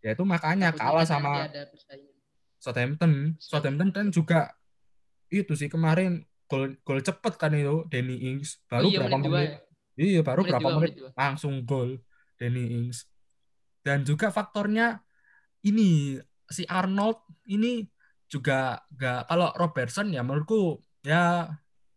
[0.00, 1.50] Ya itu makanya kalah sama
[2.60, 3.34] Southampton.
[3.40, 4.59] Southampton kan juga
[5.30, 9.30] itu sih kemarin gol gol cepet kan itu Danny Ings baru oh, iya, berapa menit?
[9.30, 9.58] Ya?
[10.00, 11.90] Iya baru menit berapa dua, menit, menit langsung gol
[12.36, 13.06] Danny Ings.
[13.80, 15.00] Dan juga faktornya
[15.64, 16.18] ini
[16.50, 17.86] si Arnold ini
[18.30, 21.48] juga gak kalau Robertson ya menurutku ya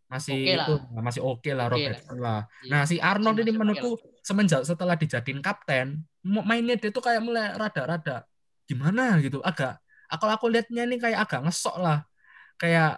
[0.09, 2.21] masih okay itu masih oke okay lah okay Robertson lah.
[2.21, 2.41] lah.
[2.61, 2.71] Iya.
[2.71, 7.51] Nah si Arnold ini menurutku okay semenjak setelah dijadiin kapten mainnya dia tuh kayak mulai
[7.59, 8.23] rada-rada
[8.63, 12.07] gimana gitu agak kalau aku lihatnya ini kayak agak ngesok lah
[12.55, 12.95] kayak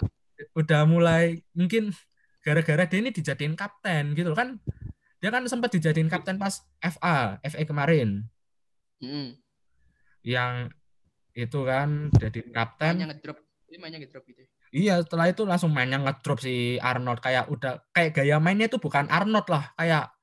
[0.56, 1.96] udah mulai mungkin
[2.44, 4.62] gara-gara dia ini dijadiin kapten gitu kan
[5.20, 8.22] dia kan sempat dijadiin kapten pas FA FA kemarin.
[9.02, 9.36] Hmm.
[10.26, 10.72] yang
[11.36, 12.96] itu kan jadi kapten.
[12.96, 13.38] Mainnya ngedrop.
[13.70, 14.42] Ini mainnya ngedrop gitu
[14.74, 17.22] Iya, setelah itu langsung mainnya ngedrop si Arnold.
[17.22, 20.14] Kayak udah kayak gaya mainnya itu bukan Arnold lah, kayak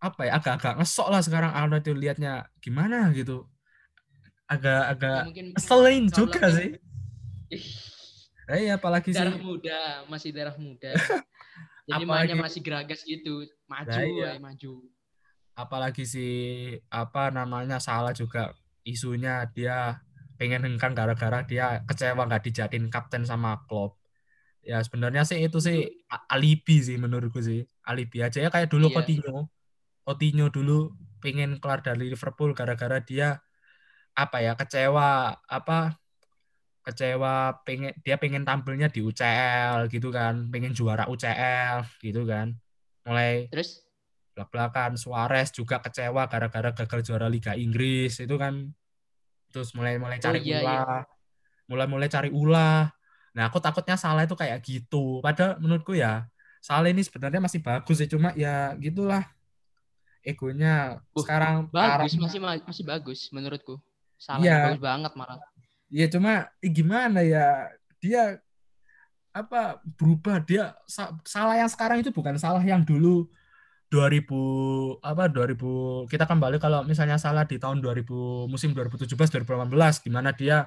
[0.00, 2.46] apa ya agak-agak ngesok lah sekarang Arnold itu liatnya.
[2.58, 3.46] Gimana gitu?
[4.50, 6.78] Agak-agak ya, keselin juga sih
[8.50, 9.46] Eh, iya, apalagi darah sih.
[9.46, 10.90] muda, masih darah muda.
[11.88, 14.30] Jadi mainnya masih geragas gitu, maju nah, iya.
[14.34, 14.72] ya, maju.
[15.54, 16.28] Apalagi si
[16.90, 20.02] apa namanya salah juga isunya dia
[20.38, 23.94] pengen hengkang gara-gara dia kecewa nggak dijadiin kapten sama klub.
[24.66, 27.62] Ya sebenarnya sih itu sih alibi sih menurutku sih.
[27.86, 28.94] Alibi aja ya kayak dulu iya.
[28.98, 29.38] Coutinho.
[30.02, 33.44] Coutinho dulu pengen keluar dari Liverpool gara-gara dia
[34.16, 35.99] apa ya kecewa apa
[36.80, 42.56] kecewa pengen dia pengen tampilnya di UCL gitu kan pengen juara UCL gitu kan.
[43.04, 43.84] Mulai terus?
[44.34, 48.72] belak-belakan Suarez juga kecewa gara-gara gagal juara Liga Inggris itu kan.
[49.50, 50.72] Terus mulai mulai cari oh, iya, ulah.
[50.72, 50.98] iya.
[51.68, 52.88] mulai mulai cari ulah.
[53.36, 55.20] Nah aku takutnya salah itu kayak gitu.
[55.20, 56.24] Padahal menurutku ya
[56.60, 59.24] salah ini sebenarnya masih bagus sih cuma ya gitulah
[60.24, 61.00] egonya.
[61.12, 63.76] Uh, sekarang bagus masih masih bagus menurutku.
[64.20, 64.72] Salah ya.
[64.72, 65.40] bagus banget malah
[65.90, 67.66] Iya cuma gimana ya
[67.98, 68.38] dia
[69.30, 70.74] apa berubah dia
[71.22, 73.30] salah yang sekarang itu bukan salah yang dulu
[73.90, 78.06] 2000 apa 2000 kita kembali kalau misalnya salah di tahun 2000
[78.46, 80.66] musim 2017 2018 di mana dia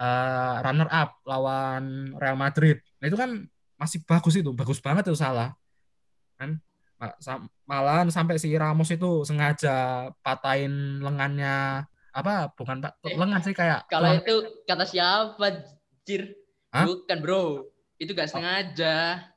[0.00, 2.80] uh, runner up lawan Real Madrid.
[3.00, 3.44] Nah itu kan
[3.76, 5.52] masih bagus itu, bagus banget itu salah.
[6.40, 6.60] Kan
[7.68, 11.84] malahan sampai si Ramos itu sengaja patahin lengannya
[12.16, 12.48] apa?
[12.56, 12.96] Bukan pak.
[13.04, 15.68] Eh, lengan sih kayak kalau itu kata siapa
[16.08, 16.32] Jir?
[16.72, 16.88] Hah?
[16.88, 17.68] bukan bro.
[18.00, 19.28] Itu gak sengaja.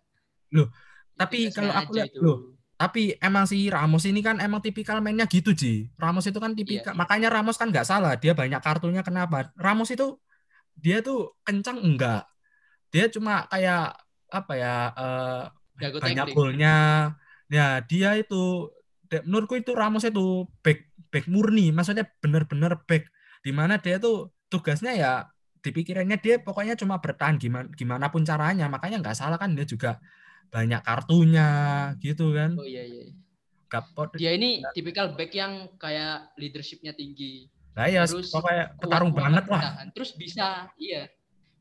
[0.55, 0.71] Loh
[1.19, 5.51] tapi kalau aku lihat loh tapi emang si Ramos ini kan emang tipikal mainnya gitu
[5.51, 5.91] Ji.
[5.99, 6.99] Ramos itu kan tipikal iya.
[6.99, 8.15] makanya Ramos kan nggak salah.
[8.15, 10.15] Dia banyak kartunya kenapa Ramos itu
[10.79, 12.23] dia tuh kencang enggak.
[12.87, 13.99] Dia cuma kayak
[14.31, 15.43] apa ya uh,
[15.75, 17.11] banyak golnya.
[17.51, 18.71] Ya dia itu
[19.27, 23.09] menurutku itu Ramos itu back back murni maksudnya bener-bener back
[23.41, 25.13] di mana dia tuh tugasnya ya
[25.59, 29.99] dipikirannya dia pokoknya cuma bertahan gimana gimana pun caranya makanya nggak salah kan dia juga
[30.49, 31.49] banyak kartunya
[32.01, 32.57] gitu kan.
[32.57, 33.13] Oh iya iya.
[33.69, 34.17] Gapot.
[34.17, 37.45] Dia ini tipikal back yang kayak leadershipnya tinggi.
[37.77, 39.61] Nah ya, terus pokoknya petarung kuat, banget lah.
[39.93, 41.05] Terus bisa, iya,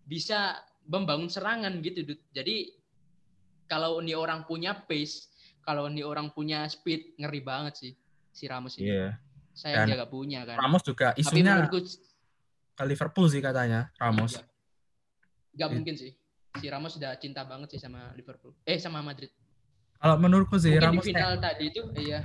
[0.08, 0.56] bisa
[0.88, 2.16] membangun serangan gitu.
[2.32, 2.72] Jadi
[3.68, 5.28] kalau ini orang punya pace,
[5.60, 7.92] kalau ini orang punya speed, ngeri banget sih
[8.32, 8.88] si Ramos ini.
[8.88, 9.20] Iya.
[9.58, 10.54] Saya dia gak punya kan.
[10.54, 11.78] Ramos juga isunya Tapi menurutku,
[12.78, 14.38] ke Liverpool sih katanya Ramos.
[14.38, 14.46] Iya.
[15.58, 16.14] Gak mungkin sih
[16.58, 18.54] si Ramos sudah cinta banget sih sama Liverpool.
[18.62, 19.30] Eh sama Madrid.
[19.98, 22.20] Kalau menurutku sih Mungkin Ramos di final kayak, tadi itu iya.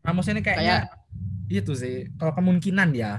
[0.00, 1.96] Ramos ini kayaknya kayak, itu sih.
[2.14, 3.18] Kalau kemungkinan ya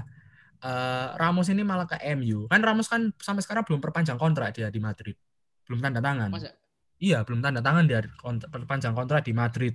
[0.64, 2.48] uh, Ramos ini malah ke MU.
[2.48, 5.16] Kan Ramos kan sampai sekarang belum perpanjang kontrak dia di Madrid.
[5.68, 6.32] Belum tanda tangan.
[6.32, 6.56] Masa?
[7.02, 9.74] Iya, belum tanda tangan dia kontrak, perpanjang kontrak di Madrid.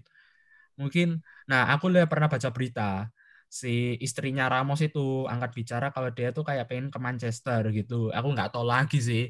[0.77, 3.09] Mungkin nah aku lihat pernah baca berita
[3.47, 8.11] si istrinya Ramos itu angkat bicara kalau dia tuh kayak pengen ke Manchester gitu.
[8.11, 9.23] Aku nggak tahu lagi sih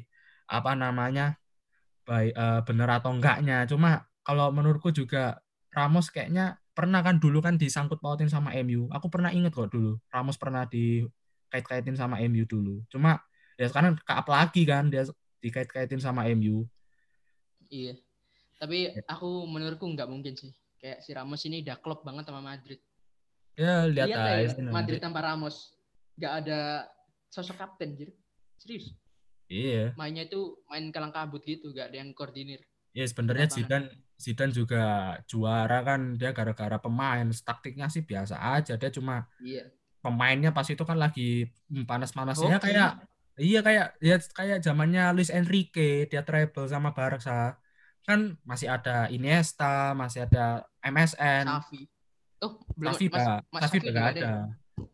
[0.50, 1.38] apa namanya
[2.08, 3.64] baik uh, benar atau enggaknya.
[3.70, 5.38] Cuma kalau menurutku juga
[5.70, 8.90] Ramos kayaknya pernah kan dulu kan disangkut pautin sama MU.
[8.90, 12.82] Aku pernah inget kok dulu Ramos pernah dikait-kaitin sama MU dulu.
[12.90, 13.22] Cuma
[13.58, 15.06] ya sekarang ke apa lagi kan dia
[15.38, 16.66] dikait-kaitin sama MU.
[17.70, 17.94] Iya.
[18.58, 19.04] Tapi ya.
[19.06, 20.50] aku menurutku nggak mungkin sih.
[20.78, 22.78] Kayak si Ramos ini udah klop banget sama Madrid.
[23.58, 24.54] Ya lihat, lihat aja.
[24.54, 25.74] Ya, Madrid tanpa Ramos.
[26.14, 26.86] Nggak ada
[27.26, 28.14] sosok kapten jadi.
[28.62, 28.94] Serius.
[29.48, 29.96] Iya.
[29.96, 32.60] Mainnya itu main kalang kabut gitu, gak ada yang koordinir.
[32.92, 37.24] Iya, sebenarnya Zidane Zidane juga juara kan dia gara-gara pemain.
[37.32, 39.72] Taktiknya sih biasa aja, dia cuma Iya.
[39.98, 42.70] Pemainnya pas itu kan lagi panas-panasnya okay.
[42.70, 43.02] kayak
[43.34, 47.58] iya kayak ya kayak zamannya Luis Enrique, dia treble sama Barca.
[48.06, 51.44] Kan masih ada Iniesta, masih ada MSN.
[51.50, 51.82] Safi.
[52.38, 54.02] Oh, belum mas, mas Safi ada.
[54.14, 54.30] ada.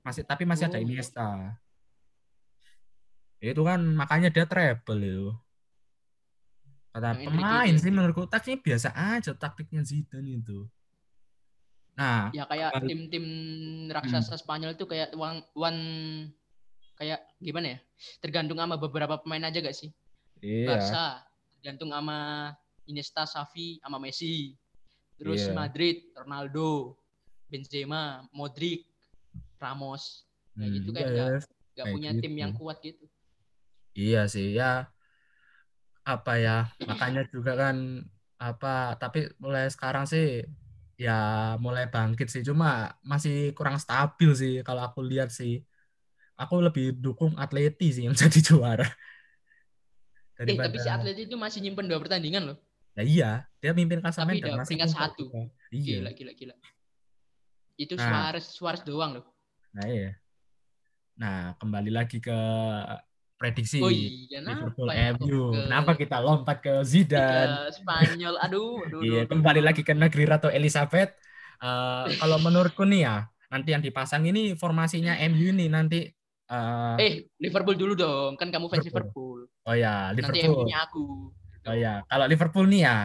[0.01, 0.71] Masih tapi masih oh.
[0.73, 1.61] ada Iniesta
[3.51, 5.29] itu kan makanya dia treble itu
[6.95, 10.65] kata nah, pemain sih menurutku taktiknya biasa aja taktiknya Zidane itu
[11.95, 13.27] nah ya kayak tim-tim
[13.93, 14.41] raksasa hmm.
[14.41, 15.81] Spanyol itu kayak one, one
[16.97, 17.79] kayak gimana ya
[18.23, 19.91] tergantung sama beberapa pemain aja gak sih
[20.41, 20.71] iya.
[20.71, 21.23] Barca
[21.61, 22.51] tergantung sama
[22.85, 24.53] Iniesta, Xavi, sama Messi
[25.17, 25.55] terus iya.
[25.55, 26.99] Madrid, Ronaldo,
[27.55, 28.83] Benzema, Modric,
[29.63, 30.27] Ramos.
[30.59, 31.43] Kayak hmm, gitu kayak yes.
[31.47, 31.47] gak,
[31.79, 32.23] gak punya gitu.
[32.27, 33.07] tim yang kuat gitu.
[33.95, 34.91] Iya sih ya
[36.05, 38.05] apa ya makanya juga kan
[38.37, 40.43] apa tapi mulai sekarang sih
[40.99, 42.43] ya mulai bangkit sih.
[42.43, 45.63] Cuma masih kurang stabil sih kalau aku lihat sih.
[46.35, 48.87] Aku lebih dukung Atleti sih yang jadi juara.
[50.43, 52.59] Eh tapi si Atleti itu masih nyimpen dua pertandingan loh.
[52.99, 55.31] Nah iya dia mimpin klasemen dan masih peringkat satu.
[55.71, 56.03] iya.
[56.03, 56.55] Gila gila gila
[57.75, 59.27] itu nah, Suarez Suarez doang loh
[59.75, 60.15] nah iya
[61.15, 62.39] nah kembali lagi ke
[63.45, 64.89] prediksi oh, iya, Liverpool
[65.21, 65.53] MU.
[65.53, 65.69] Ke...
[65.69, 67.69] Kenapa kita lompat ke Zidane?
[67.69, 68.35] Ke Spanyol.
[68.41, 69.03] Aduh, aduh.
[69.05, 71.13] Iya, kembali lagi ke negeri Ratu Elizabeth.
[71.61, 76.01] Uh, kalau menurutku nih ya, nanti yang dipasang ini formasinya MU nih nanti
[76.49, 78.41] uh, Eh, Liverpool dulu dong.
[78.41, 79.51] Kan kamu fans Liverpool.
[79.67, 80.41] Oh ya, Liverpool.
[80.41, 81.05] Nanti MU-nya aku.
[81.65, 82.97] Oh ya, kalau Liverpool nih ya,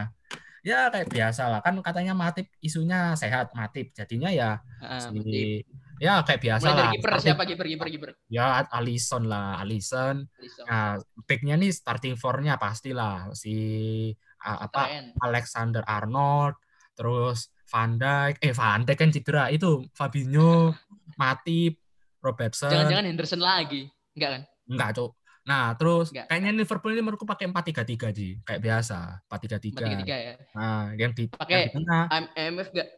[0.60, 5.64] ya kayak biasa lah kan katanya Matip isunya sehat Matip jadinya ya uh, si Matip
[6.00, 6.92] ya kayak biasa Mulai lah.
[6.96, 8.10] kiper siapa kiper kiper kiper?
[8.32, 10.24] Ya Alisson lah, Alisson.
[10.64, 10.96] Nah,
[11.28, 14.08] picknya nih starting four-nya pastilah si
[14.40, 16.56] uh, apa Alexander Arnold,
[16.96, 20.72] terus Van Dijk, eh Van Dijk kan cedera itu Fabinho,
[21.20, 21.76] Matip,
[22.24, 22.72] Robertson.
[22.72, 24.42] Jangan-jangan Henderson lagi, enggak kan?
[24.72, 25.19] Enggak, Cuk.
[25.50, 26.30] Nah, terus Enggak.
[26.30, 29.82] kayaknya Liverpool ini menurutku pakai 4-3-3 sih, kayak biasa, 4-3-3.
[29.82, 30.34] 4-3-3 ya.
[30.54, 32.88] Nah, yang di pakai IMF enggak?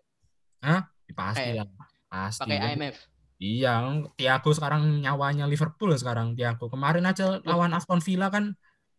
[0.61, 0.81] Hah?
[1.17, 1.67] Pasti lah.
[2.13, 2.45] Pasti.
[2.45, 2.97] Pakai IMF.
[3.41, 3.73] Iya,
[4.21, 6.69] Tiago sekarang nyawanya Liverpool sekarang Tiago.
[6.69, 8.53] Kemarin aja lawan Aston Villa kan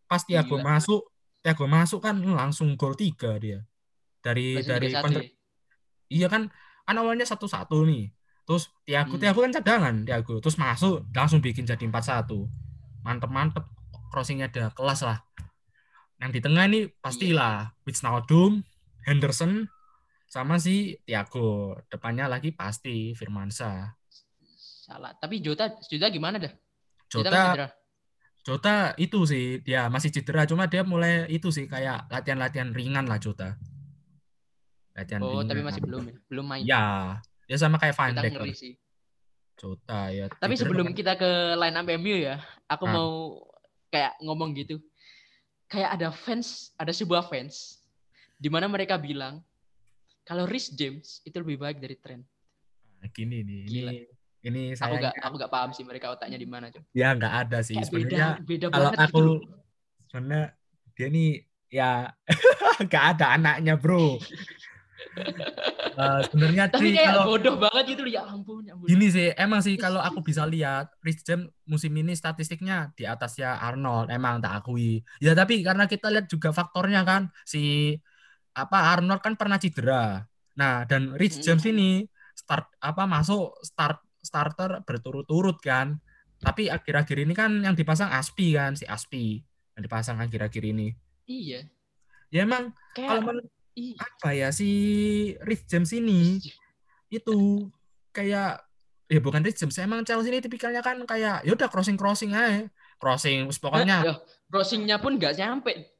[0.10, 0.66] pas Tiago Gila.
[0.74, 1.02] masuk,
[1.46, 3.62] Tiago masuk kan langsung gol tiga dia.
[4.20, 5.22] Dari Masih dari kontra...
[6.10, 6.50] Iya kan,
[6.90, 8.10] kan awalnya satu-satu nih.
[8.50, 9.22] Terus Tiago, hmm.
[9.22, 10.42] Tiago kan cadangan Tiago.
[10.42, 12.50] Terus masuk langsung bikin jadi empat satu.
[13.04, 13.66] Mantep mantep.
[14.14, 15.26] crossingnya ada kelas lah.
[16.22, 18.62] Yang di tengah ini pastilah Wijnaldum,
[19.10, 19.66] Henderson,
[20.30, 21.82] sama si Thiago.
[21.90, 23.90] Depannya lagi pasti Firmansyah.
[24.86, 25.18] Salah.
[25.18, 26.54] Tapi Jota, Jota gimana dah?
[27.10, 27.74] Jota,
[28.44, 33.16] Jota itu sih dia masih cedera cuma dia mulai itu sih kayak latihan-latihan ringan lah
[33.16, 33.56] Jota.
[34.94, 35.48] Latihan oh, ringan.
[35.48, 36.16] tapi masih belum ya?
[36.28, 36.64] Belum main.
[36.68, 36.84] Ya,
[37.48, 38.52] ya sama kayak Van Dijk.
[38.52, 38.76] sih.
[39.58, 40.26] Jota ya.
[40.30, 40.96] Tapi sebelum kan.
[40.96, 42.92] kita ke line up MU ya, aku ah.
[42.92, 43.12] mau
[43.94, 44.82] kayak ngomong gitu.
[45.70, 47.82] Kayak ada fans, ada sebuah fans
[48.38, 49.42] di mana mereka bilang
[50.24, 52.24] kalau Rhys James itu lebih baik dari Trent.
[53.02, 53.92] Nah, gini nih, Gila.
[53.92, 53.98] ini
[54.44, 57.34] ini saya aku gak aku gak paham sih mereka otaknya di mana coba ya nggak
[57.48, 59.34] ada sih sebenarnya beda, beda kalau aku gitu
[60.12, 60.44] sebenarnya
[60.94, 61.32] dia nih
[61.72, 61.92] ya
[62.86, 64.20] nggak ada anaknya bro
[65.98, 69.62] uh, sebenarnya tapi sih, kalau, bodoh banget gitu ya ampun, ya ampun gini sih emang
[69.62, 74.64] sih kalau aku bisa lihat Rich James musim ini statistiknya di atasnya Arnold emang tak
[74.64, 77.94] akui ya tapi karena kita lihat juga faktornya kan si
[78.54, 84.82] apa Arnold kan pernah cedera nah dan Rich James ini start apa masuk start starter
[84.88, 86.00] berturut-turut kan.
[86.40, 89.40] Tapi akhir-akhir ini kan yang dipasang Aspi kan, si Aspi
[89.76, 90.92] yang dipasang akhir-akhir ini.
[91.28, 91.68] Iya.
[92.34, 93.48] Ya emang Kayak, kalau menurut
[93.98, 94.70] apa ya si
[95.42, 96.38] Rich James ini
[97.10, 97.68] itu
[98.14, 98.62] kayak
[99.10, 102.66] ya bukan Rich James, emang Chelsea ini tipikalnya kan kayak ya udah crossing crossing aja,
[102.98, 104.02] crossing pokoknya.
[104.10, 104.18] Eh,
[104.50, 105.94] crossingnya pun nggak nyampe.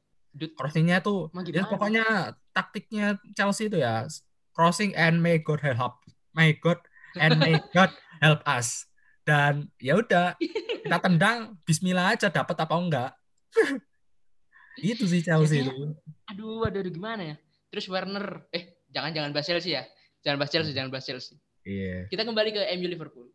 [0.58, 4.02] Crossingnya tuh, ya pokoknya taktiknya Chelsea itu ya
[4.50, 6.02] crossing and may God help,
[6.34, 6.82] may God
[7.14, 8.90] and may God help us.
[9.22, 10.34] Dan ya udah,
[10.82, 13.10] kita tendang, bismillah aja dapat apa enggak.
[14.82, 15.94] itu sih Chelsea itu.
[16.34, 17.36] Aduh, aduh, aduh, gimana ya?
[17.74, 19.82] Terus Werner, eh jangan jangan bahas Chelsea ya.
[20.22, 21.34] Jangan bahas Chelsea, jangan bahas Chelsea.
[21.66, 21.82] Iya.
[21.82, 22.00] Yeah.
[22.06, 23.26] Kita kembali ke MU Liverpool.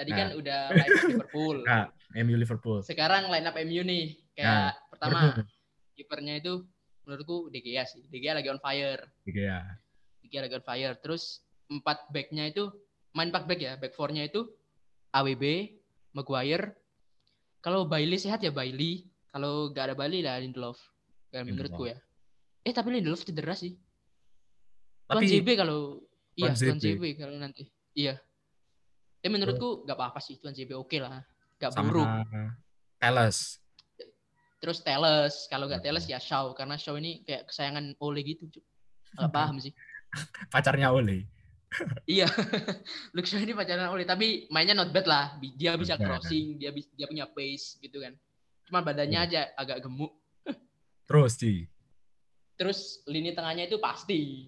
[0.00, 0.24] Tadi kan nah.
[0.32, 1.56] kan udah line up Liverpool.
[1.68, 1.84] Nah,
[2.24, 2.78] MU Liverpool.
[2.80, 4.16] Sekarang line up MU nih.
[4.32, 5.18] Kayak nah, pertama
[5.92, 6.64] kipernya itu
[7.04, 8.00] menurutku De Gea sih.
[8.08, 9.04] De Gea lagi on fire.
[9.28, 9.60] De Gea.
[10.24, 10.96] De Gea lagi on fire.
[11.04, 12.72] Terus empat backnya itu
[13.12, 14.48] main pack back ya, back four-nya itu
[15.12, 15.68] AWB,
[16.16, 16.80] Maguire.
[17.60, 19.12] Kalau Bailey sehat ya Bailey.
[19.28, 20.80] Kalau gak ada Bailey lah Lindelof.
[21.36, 22.00] Menurutku ya.
[22.62, 23.74] Eh tapi Lindelof cedera sih.
[25.06, 26.00] Tapi Tuan JB kalau
[26.38, 27.66] iya Tuan JB kalau nanti.
[27.92, 28.16] Iya.
[29.22, 31.22] Eh menurutku gak apa-apa sih Tuan JB oke okay lah.
[31.58, 32.08] Gak Sama buruk.
[32.98, 33.58] Teles.
[34.62, 38.46] Terus Teles, kalau gak Teles ya Shaw karena Shaw ini kayak kesayangan Ole gitu.
[39.18, 39.74] Gak paham sih.
[40.54, 41.26] Pacarnya Ole
[42.04, 42.28] iya,
[43.14, 45.24] Luke Shaw ini pacaran Oli, tapi mainnya not bad lah.
[45.56, 48.12] Dia bisa crossing, dia bisa, dia punya pace gitu kan.
[48.68, 49.28] Cuma badannya iya.
[49.28, 50.12] aja agak gemuk.
[51.08, 51.68] Terus sih.
[52.62, 54.46] Terus lini tengahnya itu pasti.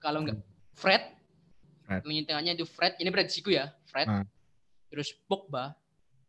[0.00, 0.40] Kalau enggak
[0.72, 1.04] Fred,
[1.84, 2.02] Fred.
[2.08, 2.96] lini tengahnya itu Fred.
[2.96, 4.08] Ini prediksiku ya, Fred.
[4.08, 4.24] Hmm.
[4.88, 5.76] Terus Pogba,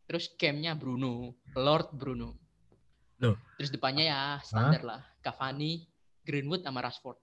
[0.03, 2.35] terus camnya Bruno, Lord Bruno.
[3.23, 3.39] Loh.
[3.55, 4.89] Terus depannya ya standar huh?
[4.91, 5.87] lah, Cavani,
[6.27, 7.15] Greenwood sama Rashford.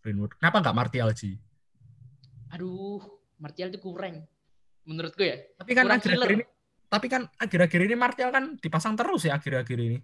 [0.00, 0.32] Greenwood.
[0.40, 1.36] Kenapa nggak Martial sih?
[2.52, 3.00] aduh
[3.38, 4.24] Martial itu kurang
[4.88, 6.44] menurutku ya tapi kan akhir-akhir ini
[6.88, 9.98] tapi kan akhir-akhir ini Martial kan dipasang terus ya akhir-akhir ini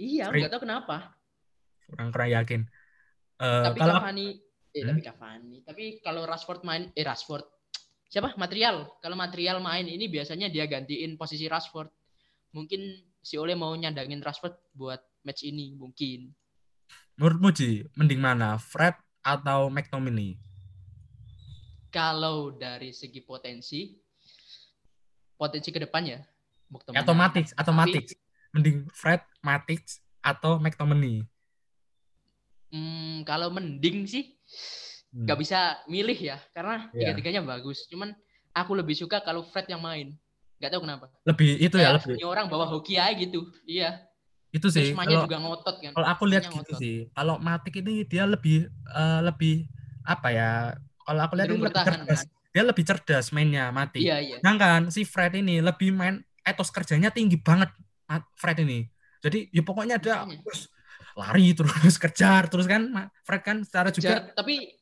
[0.00, 1.12] iya nggak tahu kenapa
[1.88, 2.60] kurang kurang yakin.
[3.38, 4.26] Uh, tapi kalau Cavani
[4.74, 4.88] eh hmm?
[4.90, 5.56] tapi Cavani.
[5.66, 7.44] Tapi kalau Rashford main eh Rashford
[8.08, 8.34] siapa?
[8.38, 8.86] Material.
[9.02, 11.90] Kalau material main ini biasanya dia gantiin posisi Rashford.
[12.54, 12.80] Mungkin
[13.18, 16.30] si Ole mau nyandangin Rashford buat match ini mungkin.
[17.18, 20.38] Menurutmu Ji mending mana Fred atau McTominay?
[21.90, 23.94] Kalau dari segi potensi
[25.34, 26.18] potensi ke depannya
[27.14, 28.18] Matic atau Matic.
[28.54, 29.82] Mending Fred Matic
[30.22, 31.26] atau McTominay
[32.74, 34.34] hmm, kalau mending sih
[35.14, 35.30] hmm.
[35.30, 35.44] nggak hmm.
[35.46, 37.14] bisa milih ya karena yeah.
[37.14, 38.10] tiga-tiganya bagus cuman
[38.50, 40.18] aku lebih suka kalau Fred yang main
[40.58, 44.02] nggak tahu kenapa lebih itu ya, Kayak ya lebih orang bawa hoki aja gitu iya
[44.54, 46.78] itu sih kalau, juga ngotot kan kalau aku lihat gitu ngotot.
[46.82, 49.66] sih kalau Matic ini dia lebih uh, lebih
[50.06, 50.50] apa ya
[51.04, 52.20] kalau aku lihat lebih cerdas.
[52.24, 52.32] Kan?
[52.54, 54.06] Dia lebih cerdas mainnya mati.
[54.06, 54.36] Iya, iya.
[54.40, 57.70] Sedangkan si Fred ini lebih main etos kerjanya tinggi banget
[58.38, 58.88] Fred ini.
[59.20, 60.70] Jadi ya pokoknya dia terus
[61.14, 64.74] lari terus kejar terus kan Fred kan secara juga tapi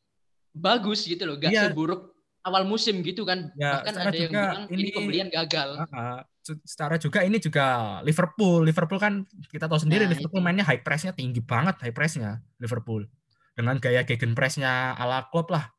[0.52, 1.72] bagus gitu loh, gak iya.
[1.72, 2.12] seburuk
[2.44, 3.48] awal musim gitu kan.
[3.56, 5.80] Ya, Bahkan ada yang bilang ini, ini pembelian gagal.
[5.88, 8.60] Uh, secara juga ini juga Liverpool.
[8.68, 10.44] Liverpool kan kita tahu sendiri nah, Liverpool itu.
[10.44, 13.08] mainnya high pressnya tinggi banget high pressnya Liverpool.
[13.56, 15.72] Dengan gaya gegen pressnya ala Klopp lah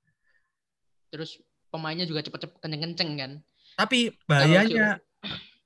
[1.13, 1.37] terus
[1.69, 3.31] pemainnya juga cepet-cepet kenceng-kenceng kan.
[3.77, 4.97] Tapi bahayanya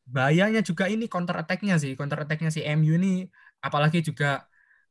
[0.04, 3.24] bahayanya juga ini counter attack-nya sih, counter attack-nya si MU ini
[3.64, 4.44] apalagi juga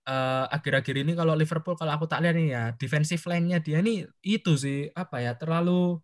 [0.06, 4.06] uh, akhir-akhir ini kalau Liverpool kalau aku tak lihat nih ya defensive line-nya dia ini
[4.22, 5.98] itu sih apa ya terlalu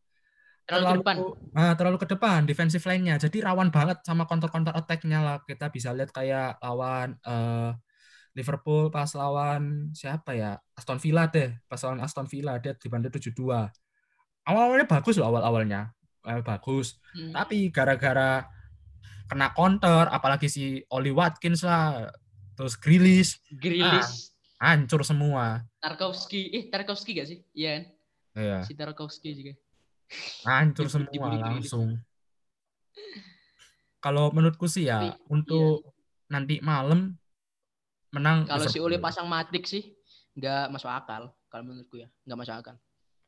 [0.67, 1.17] terlalu, terlalu ke depan.
[1.55, 3.15] Uh, terlalu ke depan defensive line-nya.
[3.19, 5.37] Jadi rawan banget sama counter-counter attack-nya lah.
[5.43, 7.75] Kita bisa lihat kayak lawan uh,
[8.33, 10.59] Liverpool pas lawan siapa ya?
[10.79, 11.53] Aston Villa deh.
[11.67, 13.69] Pas lawan Aston Villa dia dibantu 7-2.
[14.49, 15.93] Awal-awalnya bagus loh awal-awalnya.
[16.23, 17.03] Eh, bagus.
[17.15, 17.35] Hmm.
[17.35, 18.47] Tapi gara-gara
[19.27, 22.05] kena counter apalagi si Oli Watkins lah
[22.55, 23.41] terus Grilis.
[23.49, 24.33] Grilis.
[24.63, 25.67] Ah, hancur semua.
[25.83, 27.39] Tarkowski eh Tarkowski gak sih?
[27.51, 27.85] Iya kan?
[28.39, 28.59] Iya.
[28.63, 29.53] Si Tarkowski juga.
[30.47, 31.99] Hancur semua dibuli langsung.
[34.03, 35.91] Kalau menurutku sih ya Tapi, untuk iya.
[36.31, 37.15] nanti malam
[38.13, 39.95] menang kalau si Oli pasang Matik sih
[40.37, 42.09] nggak masuk akal kalau menurutku ya.
[42.27, 42.77] Nggak masuk akal.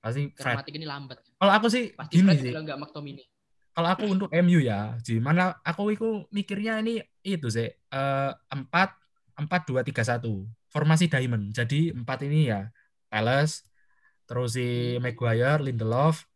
[0.02, 1.18] Pasti Karena Matik ini lambat.
[1.40, 2.52] Kalau aku sih pasti gini sih.
[2.52, 3.26] nggak McTominay.
[3.74, 9.03] Kalau aku untuk MU ya, gimana aku itu mikirnya ini itu sih eh, empat
[9.34, 11.50] empat dua tiga satu formasi diamond.
[11.54, 12.70] Jadi empat ini ya
[13.10, 13.66] Palace,
[14.26, 16.26] terus si Maguire, Lindelof,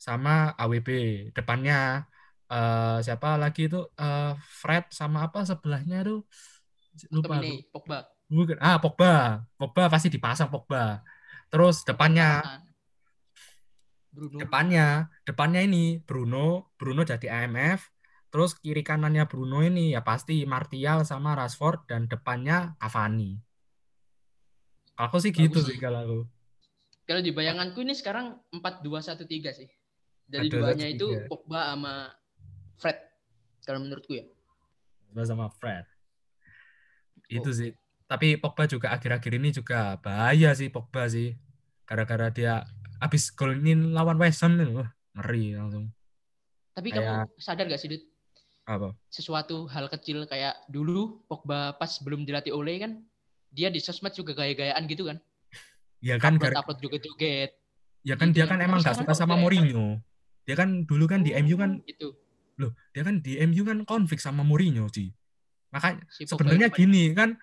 [0.00, 0.88] sama AWB.
[1.36, 2.08] Depannya
[2.48, 6.24] uh, siapa lagi itu uh, Fred sama apa sebelahnya itu
[7.12, 8.08] lupa ini, Pogba.
[8.28, 8.56] Bukan.
[8.60, 11.04] Ah Pogba, Pogba pasti dipasang Pogba.
[11.52, 12.40] Terus depannya
[14.12, 14.36] Bruno.
[14.44, 17.88] Depannya, depannya ini Bruno, Bruno jadi AMF,
[18.32, 23.36] terus kiri kanannya Bruno ini ya pasti Martial sama Rashford dan depannya Cavani.
[24.96, 25.68] Aku sih gitu Bagus.
[25.68, 26.20] sih kalau aku.
[27.04, 29.68] Kalau di bayanganku ini sekarang 4-2-1-3 sih.
[30.24, 32.08] Dari duanya itu Pogba sama
[32.80, 32.96] Fred.
[33.68, 34.24] Kalau menurutku ya.
[35.04, 35.84] Pogba sama Fred.
[37.28, 37.56] Itu oh.
[37.56, 37.76] sih.
[38.08, 41.36] Tapi Pogba juga akhir-akhir ini juga bahaya sih Pogba sih.
[41.84, 42.64] Gara-gara dia
[42.96, 44.88] abis golin lawan West Ham wah
[45.20, 45.92] ngeri langsung.
[46.72, 47.28] Tapi kayak...
[47.28, 48.11] kamu sadar gak sih, Dut?
[48.66, 48.94] Apa?
[49.10, 52.92] Sesuatu hal kecil kayak dulu Pogba pas belum dilatih oleh kan,
[53.50, 55.18] dia di sosmed juga gaya-gayaan gitu kan.
[56.02, 57.54] Ya kan upload, upload joget-joget.
[58.02, 60.02] Ya kan gitu dia kan, kan emang gak suka sama Mourinho.
[60.42, 62.10] Dia kan dulu kan di MU kan itu.
[62.58, 65.14] Loh, dia kan di MU kan konflik sama Mourinho sih.
[65.70, 67.38] Makanya si sebenarnya gini kan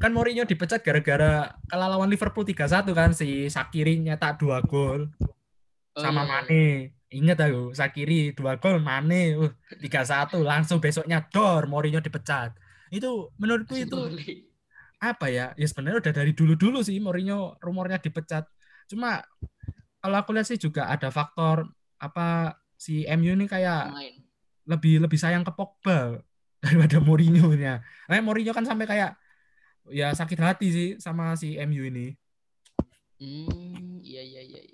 [0.00, 5.06] kan Mourinho dipecat gara-gara kalah lawan Liverpool 3-1 kan si Sakiri nyetak dua gol
[5.94, 6.30] oh, sama iya.
[6.32, 6.66] Mane.
[7.14, 12.58] Ingat aku, Sakiri dua gol, Mane uh, 3-1 langsung besoknya dor Mourinho dipecat.
[12.90, 13.98] Itu menurutku itu
[14.98, 15.54] apa ya?
[15.54, 18.50] Ya sebenarnya udah dari dulu-dulu sih Mourinho rumornya dipecat.
[18.90, 19.22] Cuma
[20.02, 21.70] kalau aku lihat sih juga ada faktor
[22.02, 24.14] apa si MU ini kayak Main.
[24.66, 26.18] lebih lebih sayang ke Pogba
[26.64, 27.84] daripada Mourinho-nya.
[28.10, 29.14] Nah, Mourinho kan sampai kayak
[29.92, 32.16] ya sakit hati sih sama si MU ini.
[33.22, 34.73] Hmm, iya iya iya.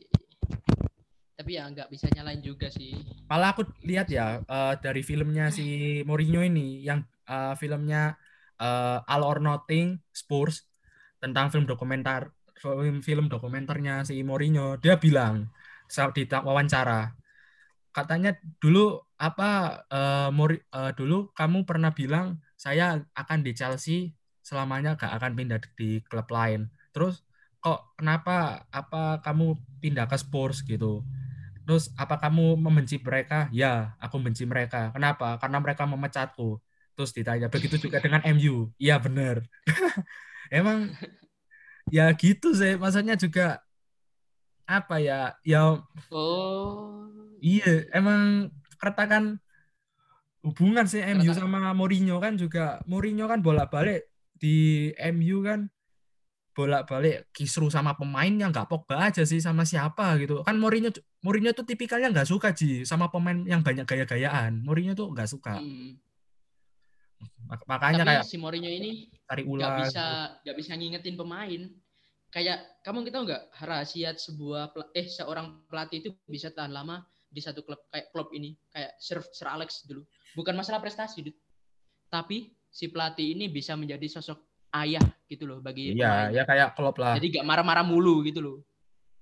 [1.40, 2.92] Tapi ya nggak bisa nyalain juga sih.
[3.32, 8.12] Malah aku lihat ya uh, dari filmnya si Mourinho ini yang uh, filmnya
[8.60, 10.68] uh, All or Nothing Spurs
[11.16, 12.28] tentang film dokumenter
[12.60, 15.48] film film dokumenternya si Mourinho dia bilang
[15.88, 17.16] saat di wawancara
[17.90, 24.12] katanya dulu apa uh, Mori, uh, dulu kamu pernah bilang saya akan di Chelsea
[24.44, 26.68] selamanya gak akan pindah di klub lain.
[26.92, 27.24] Terus
[27.60, 31.04] kok kenapa apa kamu pindah ke Spurs gitu?
[31.70, 33.46] Terus apa kamu membenci mereka?
[33.54, 34.90] Ya, aku benci mereka.
[34.90, 35.38] Kenapa?
[35.38, 36.58] Karena mereka memecatku.
[36.98, 38.74] Terus ditanya, begitu juga dengan MU.
[38.74, 39.46] Iya bener.
[40.50, 40.90] Emang
[41.94, 42.74] ya gitu sih.
[42.74, 43.62] Maksudnya juga
[44.66, 45.38] apa ya?
[45.46, 45.78] Ya
[46.10, 47.06] Oh.
[47.38, 48.50] Iya, emang
[48.82, 49.38] keretakan
[50.42, 55.70] hubungan sih MU sama Mourinho kan juga Mourinho kan bolak-balik di MU kan
[56.60, 60.44] bolak-balik kisru sama pemain yang nggak Pogba aja sih sama siapa gitu.
[60.44, 60.92] Kan Mourinho
[61.24, 64.60] Mourinho tuh tipikalnya nggak suka ji sama pemain yang banyak gaya-gayaan.
[64.60, 65.56] Mourinho tuh nggak suka.
[65.56, 65.96] Hmm.
[67.66, 70.04] makanya Tapi kayak si Mourinho ini tarik ulang nggak bisa
[70.44, 71.62] nggak bisa ngingetin pemain.
[72.30, 77.64] Kayak kamu kita nggak rahasia sebuah eh seorang pelatih itu bisa tahan lama di satu
[77.64, 80.04] klub kayak klub ini kayak Sir, Sir Alex dulu.
[80.36, 81.38] Bukan masalah prestasi dude.
[82.10, 86.96] tapi si pelatih ini bisa menjadi sosok ayah gitu loh bagi Iya, ya kayak Klopp
[86.98, 87.18] lah.
[87.18, 88.56] Jadi gak marah-marah mulu gitu loh.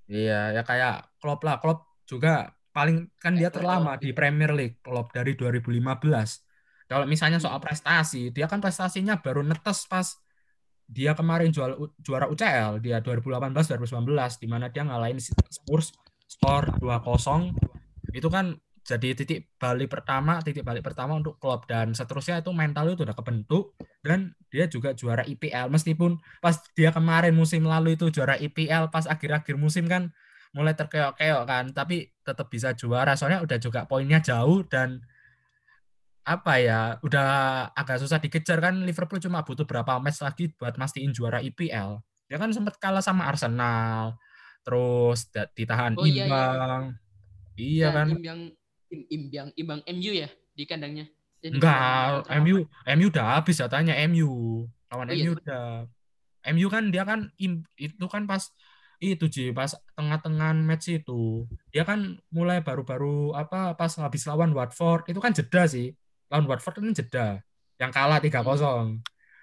[0.08, 1.60] Iya, ya kayak Klopp lah.
[1.60, 5.84] Klopp juga paling kan dia terlama di Premier League Klopp dari 2015.
[6.88, 10.16] Kalau misalnya soal prestasi, dia kan prestasinya baru netes pas
[10.88, 15.92] dia kemarin jual, juara UCL dia 2018 2019 di mana dia ngalahin Spurs
[16.24, 17.52] skor 2-0.
[18.16, 18.56] Itu kan
[18.88, 21.68] jadi titik balik pertama titik balik pertama untuk klub.
[21.68, 23.76] Dan seterusnya itu mental itu udah kebentuk.
[24.00, 29.04] Dan dia juga juara IPL meskipun pas dia kemarin musim lalu itu juara IPL pas
[29.04, 30.08] akhir-akhir musim kan
[30.56, 31.64] mulai terkeok-keok kan.
[31.76, 33.12] Tapi tetap bisa juara.
[33.12, 35.04] Soalnya udah juga poinnya jauh dan
[36.24, 37.28] apa ya udah
[37.76, 38.80] agak susah dikejar kan.
[38.88, 43.24] Liverpool cuma butuh berapa match lagi buat mastiin juara IPL dia kan sempat kalah sama
[43.26, 44.20] Arsenal.
[44.62, 46.92] Terus ditahan oh, imbang
[47.56, 48.08] iya, iya Iya Dan kan?
[48.20, 48.40] imbang
[48.92, 51.06] im, imbang imbang MU ya di kandangnya.
[51.38, 52.66] Dan Enggak, MU.
[52.66, 54.66] MU udah habis katanya MU.
[54.90, 55.66] Lawan Oh iya, MU udah.
[56.48, 58.42] MU kan dia kan im- itu kan pas
[58.98, 61.46] itu Ji, pas tengah-tengah match itu.
[61.70, 65.94] Dia kan mulai baru-baru apa pas habis lawan Watford itu kan jeda sih.
[66.32, 67.26] Lawan Watford kan jeda.
[67.78, 68.98] Yang kalah 3-0.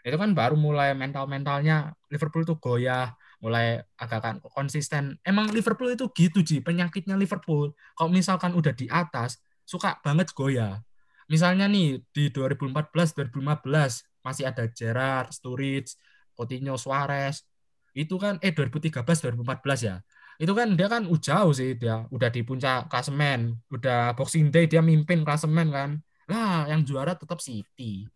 [0.06, 3.16] Itu kan baru mulai mental-mentalnya Liverpool tuh goyah,
[3.46, 5.22] mulai agak konsisten.
[5.22, 7.78] Emang Liverpool itu gitu Ji, penyakitnya Liverpool.
[7.94, 10.82] Kalau misalkan udah di atas, suka banget goyah.
[11.30, 15.94] Misalnya nih di 2014 2015 masih ada Gerrard, Sturridge,
[16.34, 17.46] Coutinho, Suarez.
[17.94, 20.02] Itu kan eh 2013 2014 ya.
[20.42, 24.82] Itu kan dia kan jauh sih dia, udah di puncak klasemen, udah Boxing Day dia
[24.82, 25.90] mimpin klasemen kan.
[26.26, 28.10] Lah yang juara tetap City.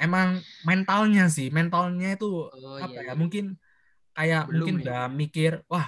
[0.00, 0.28] Emang
[0.68, 3.12] mentalnya sih, mentalnya itu Oh apa iya.
[3.12, 3.14] ya?
[3.20, 3.44] Mungkin
[4.16, 4.82] kayak Belum mungkin ya.
[4.84, 5.86] udah mikir, wah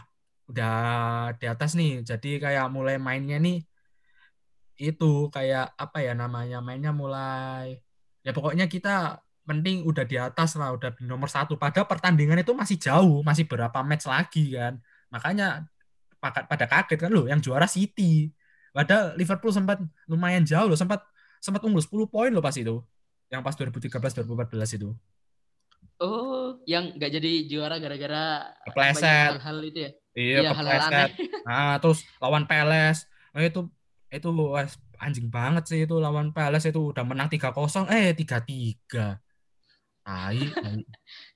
[0.51, 0.73] udah
[1.41, 3.57] di atas nih, jadi kayak mulai mainnya nih
[4.81, 7.79] itu kayak apa ya namanya mainnya mulai
[8.25, 12.53] ya pokoknya kita penting udah di atas lah udah di nomor satu padahal pertandingan itu
[12.55, 14.79] masih jauh masih berapa match lagi kan
[15.13, 15.67] makanya
[16.23, 18.31] pada pada kaget kan loh yang juara City
[18.75, 19.79] padahal Liverpool sempat
[20.11, 21.03] lumayan jauh loh sempat
[21.43, 22.79] sempat unggul 10 poin loh pas itu
[23.33, 24.89] yang pas 2013 2014 itu
[26.03, 28.23] Oh, yang nggak jadi juara gara-gara
[28.67, 29.31] Kepleset.
[29.31, 29.91] hal-hal itu ya.
[30.19, 31.09] iya Iya, kepleset aneh.
[31.47, 32.99] nah terus lawan Peles
[33.33, 33.61] nah, itu
[34.15, 34.73] itu wes,
[35.05, 39.23] anjing banget sih itu lawan Peles itu udah menang 3-0 eh 3-3
[40.03, 40.39] tai.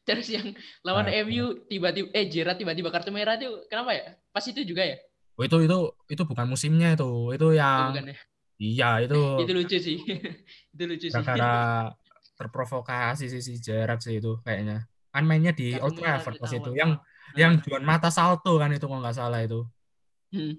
[0.07, 0.47] Terus yang
[0.87, 4.05] lawan Nah, MU tiba-tiba eh Gerrard tiba-tiba kartu merah itu kenapa ya?
[4.35, 4.97] Pas itu juga ya?
[5.39, 5.77] Oh, itu itu
[6.13, 7.05] itu bukan musimnya itu
[7.37, 8.17] itu Oh, yang bukan ya?
[8.57, 9.99] Iya itu Itu lucu sih.
[10.75, 11.15] itu lucu sih.
[11.15, 11.93] gara-gara
[12.37, 14.85] terprovokasi sih si Gerrard sih itu kayaknya.
[15.13, 16.71] Kan mainnya di Old Trafford pas itu.
[16.77, 19.67] yang Nah, yang Juan Mata salto kan itu kalau nggak salah itu.
[20.31, 20.55] Hmm,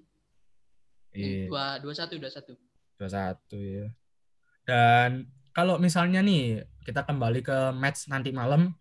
[1.16, 1.48] iya.
[1.48, 2.54] Dua dua satu dua satu.
[2.98, 3.94] dua satu ya
[4.68, 8.76] dan kalau misalnya nih kita kembali ke match nanti malam.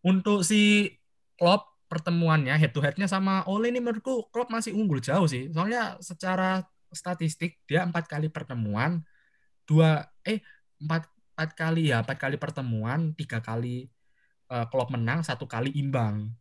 [0.00, 0.88] Untuk si
[1.36, 5.52] Klopp pertemuannya head to headnya sama Ole ini menurutku Klopp masih unggul jauh sih.
[5.52, 9.04] Soalnya secara statistik dia empat kali pertemuan
[9.64, 10.40] dua eh
[10.80, 13.86] empat empat kali ya empat kali pertemuan tiga kali
[14.48, 16.32] eh, Klopp menang satu kali imbang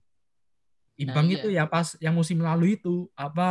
[0.98, 1.64] imbang Nah, itu iya.
[1.66, 3.48] ya pas yang musim lalu itu apa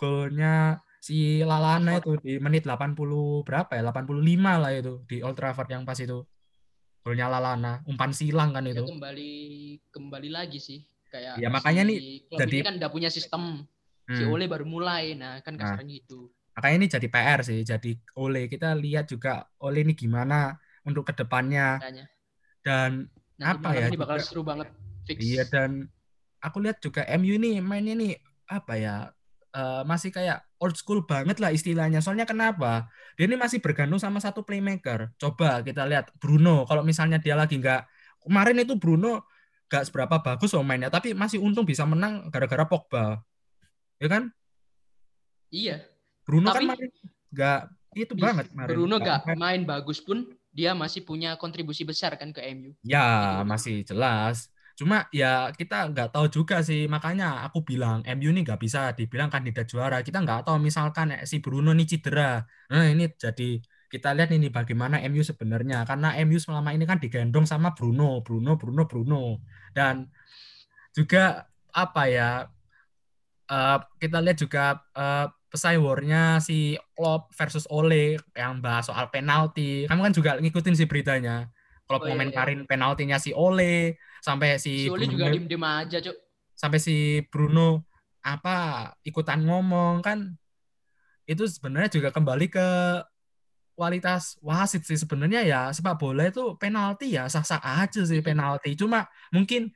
[0.00, 2.96] golnya si Lalana itu di menit 80
[3.44, 4.16] berapa ya 85
[4.60, 6.24] lah itu di Old Trafford yang pas itu
[7.04, 9.32] golnya Lalana umpan silang kan Ya itu kembali
[9.92, 10.80] kembali lagi sih
[11.12, 13.64] kayak Ya, makanya si nih klub jadi- kan udah punya sistem.
[14.10, 14.32] Si Hmm.
[14.32, 15.14] Ole baru mulai.
[15.14, 15.78] Nah, kan Nah.
[15.78, 16.30] kasarnya gitu.
[16.50, 20.52] makanya ini jadi PR sih jadi Ole kita lihat juga Ole ini gimana
[20.82, 22.04] untuk ke depannya Makanya.
[22.60, 22.90] dan
[23.38, 24.68] Nanti apa ya ini bakal juga- seru banget.
[25.08, 25.18] Fix.
[25.24, 25.88] Iya dan
[26.38, 28.12] aku lihat juga MU ini mainnya nih
[28.44, 28.96] apa ya
[29.50, 31.98] eh, masih kayak old school banget lah istilahnya.
[31.98, 32.86] Soalnya kenapa?
[33.16, 35.10] Dia ini masih bergantung sama satu playmaker.
[35.16, 36.62] Coba kita lihat Bruno.
[36.66, 37.82] Kalau misalnya dia lagi nggak
[38.20, 39.24] kemarin itu Bruno
[39.66, 43.22] nggak seberapa bagus loh mainnya, tapi masih untung bisa menang gara-gara Pogba.
[44.00, 44.22] Ya kan?
[45.52, 45.84] Iya.
[46.24, 46.90] Bruno kan Tapi- main
[47.30, 47.60] nggak
[47.94, 48.70] itu Bis- banget kemarin.
[48.72, 49.38] Bruno Nggak gak main.
[49.38, 50.18] main bagus pun
[50.50, 52.72] dia masih punya kontribusi besar kan ke MU.
[52.82, 53.46] Ya, Itu.
[53.46, 54.48] masih jelas.
[54.74, 56.88] Cuma ya kita nggak tahu juga sih.
[56.88, 60.00] Makanya aku bilang MU ini nggak bisa dibilang kandidat juara.
[60.00, 62.40] Kita nggak tahu misalkan eh, si Bruno ini cedera.
[62.72, 65.82] Nah ini jadi kita lihat ini bagaimana MU sebenarnya.
[65.84, 69.42] Karena MU selama ini kan digendong sama Bruno, Bruno, Bruno, Bruno.
[69.74, 70.08] Dan
[70.94, 72.46] juga apa ya?
[73.50, 79.84] Eh, kita lihat juga eh, pesaing war-nya si Klopp versus Ole yang bahas soal penalti.
[79.90, 81.50] Kamu kan juga ngikutin sih beritanya.
[81.90, 85.98] Klopp Oh, iya, komentarin penaltinya si Ole sampai si, Si Ole Bruno, juga diem-diem aja,
[85.98, 86.16] Cuk.
[86.54, 87.82] sampai si Bruno
[88.22, 90.38] apa ikutan ngomong kan
[91.24, 92.68] itu sebenarnya juga kembali ke
[93.74, 99.08] kualitas wasit sih sebenarnya ya sepak bola itu penalti ya sah-sah aja sih penalti cuma
[99.32, 99.72] mungkin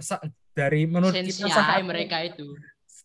[0.00, 0.24] sa-
[0.56, 2.56] dari menurut kita mereka itu.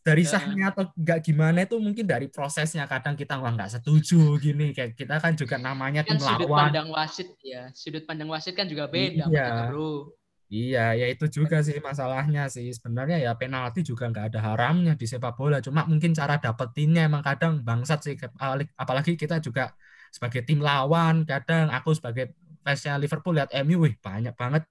[0.07, 0.39] Dari Ya.
[0.39, 4.95] sahnya atau enggak gimana itu mungkin dari prosesnya kadang kita wah nggak setuju gini kayak
[4.95, 7.67] kita kan juga namanya Kan tim sudut lawan pandang wasit ya.
[7.75, 9.67] Sudut pandang wasit kan juga beda Iya.
[9.67, 10.15] Bro.
[10.47, 15.03] iya ya itu juga sih masalahnya sih sebenarnya ya penalti juga nggak ada haramnya di
[15.03, 19.75] sepak bola cuma mungkin cara dapetinnya emang kadang bangsat sih apalagi- apalagi kita juga
[20.07, 22.31] sebagai tim lawan kadang aku sebagai
[22.63, 24.63] fansnya Liverpool lihat MU wih banyak banget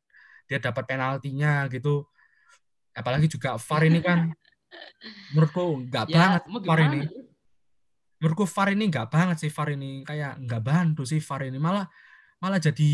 [0.49, 2.09] dia dapat penaltinya gitu
[2.97, 4.19] apalagi juga VAR ini kan
[5.33, 7.01] menurutku nggak Ya, banget VAR ini
[8.17, 11.87] menurutku VAR ini nggak banget sih VAR ini kayak nggak bantu sih VAR ini malah
[12.41, 12.93] malah jadi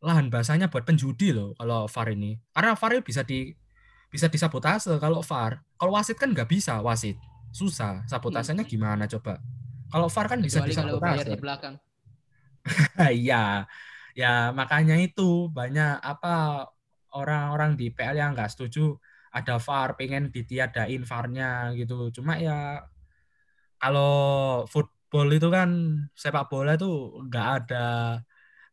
[0.00, 3.52] lahan basahnya buat penjudi loh kalau VAR ini karena VAR ini bisa di
[4.10, 7.16] bisa disabotase kalau VAR kalau wasit kan nggak bisa wasit
[7.50, 8.06] susah.
[8.06, 8.70] Sabotasenya hmm.
[8.70, 9.38] gimana coba?
[9.90, 11.26] Kalau VAR kan bisa disabotase.
[11.26, 11.74] di belakang.
[13.00, 13.66] Iya.
[14.10, 16.66] ya makanya itu banyak apa
[17.14, 18.98] orang-orang di PL yang nggak setuju
[19.30, 22.10] ada VAR, pengen ditiadain VAR-nya gitu.
[22.10, 22.82] Cuma ya
[23.78, 24.12] kalau
[24.66, 25.70] football itu kan
[26.18, 26.90] sepak bola itu
[27.30, 27.86] nggak ada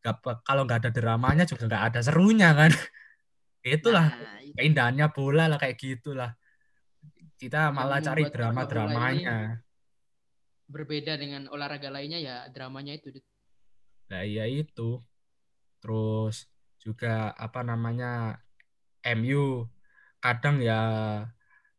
[0.01, 2.73] gak, kalau nggak ada dramanya juga nggak ada serunya kan.
[3.67, 4.55] Itulah nah, itu.
[4.57, 6.33] keindahannya bola lah kayak gitulah.
[7.37, 9.61] Kita malah cari drama-dramanya.
[10.67, 13.21] Berbeda dengan olahraga lainnya ya dramanya itu.
[14.09, 14.99] Nah iya itu.
[15.77, 16.49] Terus
[16.81, 18.41] juga apa namanya
[19.05, 19.69] MU
[20.19, 20.79] kadang ya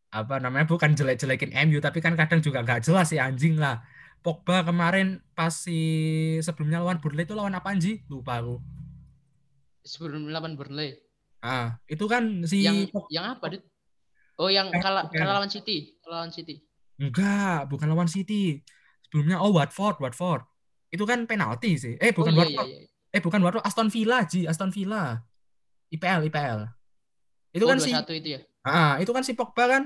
[0.08, 3.84] apa namanya bukan jelek-jelekin MU tapi kan kadang juga nggak jelas sih anjing lah.
[4.18, 5.78] Pogba kemarin pas si
[6.42, 8.02] sebelumnya lawan Burnley itu lawan apa anjing?
[8.10, 8.58] Lupa aku.
[9.86, 10.98] Sebelum lawan Burnley.
[11.38, 13.62] Ah, itu kan si yang yang apa, Dit?
[14.38, 16.66] Oh, yang eh, kalah kalah lawan City, lawan City.
[16.98, 18.58] Enggak, bukan lawan City.
[19.06, 20.42] Sebelumnya oh Watford, Watford.
[20.90, 21.94] Itu kan penalti sih.
[22.02, 22.68] Eh, bukan oh, iya, Watford.
[22.68, 23.14] Iya, iya.
[23.14, 25.22] Eh, bukan Watford, Aston Villa, Ji, Aston Villa.
[25.94, 26.77] IPL, IPL.
[27.52, 28.40] Itu oh, kan si itu ya.
[28.64, 29.82] Ah, itu kan si Pogba kan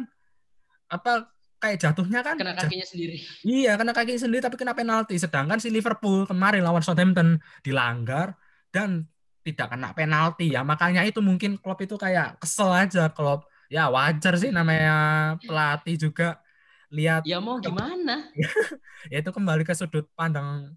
[0.91, 1.31] apa
[1.63, 3.23] kayak jatuhnya kan kena kakinya sendiri.
[3.47, 5.15] Iya, kena kakinya sendiri tapi kena penalti.
[5.15, 8.35] Sedangkan si Liverpool kemarin lawan Southampton dilanggar
[8.75, 9.07] dan
[9.47, 10.67] tidak kena penalti ya.
[10.67, 13.47] Makanya itu mungkin klub itu kayak kesel aja klub.
[13.71, 14.95] Ya wajar sih namanya
[15.41, 16.43] pelatih juga
[16.93, 18.29] lihat Ya mau gimana?
[19.13, 20.77] ya itu kembali ke sudut pandang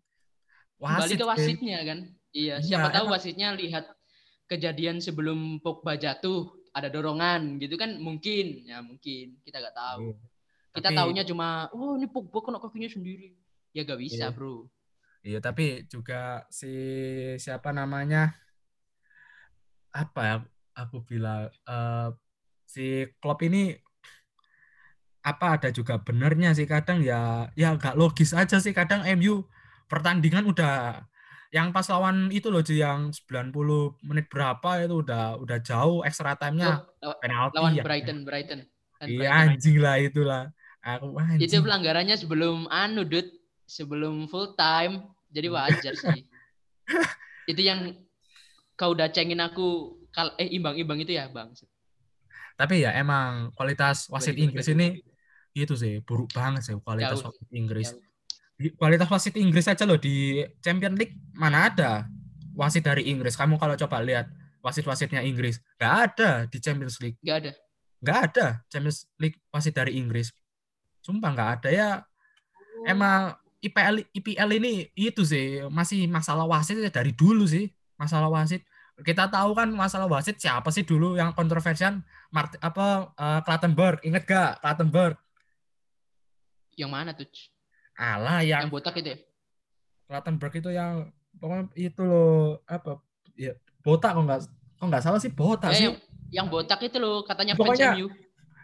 [0.79, 0.95] wasit.
[1.01, 1.99] Kembali ke wasitnya kan.
[2.35, 3.85] Iya, siapa ya, tahu wasitnya lihat
[4.51, 8.67] kejadian sebelum Pogba jatuh ada dorongan gitu kan mungkin.
[8.67, 9.39] Ya mungkin.
[9.47, 10.11] Kita nggak tahu.
[10.11, 10.19] Iya.
[10.75, 13.31] kita tapi, taunya cuma oh ini Pogba kena kakinya sendiri.
[13.71, 14.35] Ya gak bisa iya.
[14.35, 14.67] bro.
[15.23, 16.75] Iya tapi juga si
[17.39, 18.35] siapa namanya?
[19.95, 20.35] Apa ya
[20.75, 22.11] aku bilang uh,
[22.67, 23.71] si klub ini
[25.23, 26.67] apa ada juga benernya sih.
[26.67, 28.75] Kadang ya ya gak logis aja sih.
[28.75, 29.47] Kadang MU
[29.87, 31.07] pertandingan udah
[31.55, 33.55] yang pas lawan itu loh Ji, yang 90
[34.03, 36.83] menit berapa itu udah udah jauh extra time-nya.
[36.99, 37.83] Oh, penalti lawan ya.
[37.87, 38.67] Brighton Brighton.
[38.99, 40.43] Iya anjing lah itulah.
[40.83, 41.47] Aku anjing.
[41.47, 43.31] itu pelanggarannya sebelum anu Dut
[43.63, 45.07] sebelum full time.
[45.31, 46.27] Jadi wajar sih.
[47.51, 47.91] Itu yang
[48.75, 51.51] kau udah cengin aku kal eh imbang-imbang itu ya bang.
[52.55, 55.03] Tapi ya emang kualitas wasit Inggris ini
[55.53, 57.29] itu sih buruk banget sih kualitas Jauh.
[57.29, 57.93] wasit Inggris.
[57.93, 58.04] Jauh
[58.79, 62.07] kualitas wasit Inggris aja loh di Champion League mana ada
[62.55, 63.35] wasit dari Inggris.
[63.35, 64.31] Kamu kalau coba lihat
[64.63, 67.19] wasit-wasitnya Inggris, nggak ada di Champions League.
[67.21, 67.51] Nggak ada.
[68.01, 70.31] Nggak ada Champions League wasit dari Inggris.
[71.03, 71.89] Sumpah nggak ada ya.
[71.99, 72.89] Oh.
[72.89, 77.67] Emang IPL IPL ini itu sih masih masalah wasit ya dari dulu sih
[77.99, 78.63] masalah wasit.
[78.95, 81.99] Kita tahu kan masalah wasit siapa sih dulu yang kontroversial
[82.31, 85.19] Mart apa uh, Clattenburg inget gak Clattenburg?
[86.79, 87.27] Yang mana tuh?
[87.95, 89.19] Alah yang, yang botak itu ya?
[90.05, 93.01] Clattenburg itu yang pokoknya itu loh apa
[93.35, 94.39] ya botak kok nggak
[94.79, 95.85] kok nggak salah sih botak eh, sih.
[95.89, 95.95] Yang,
[96.31, 98.07] yang botak itu loh katanya pokoknya, MU.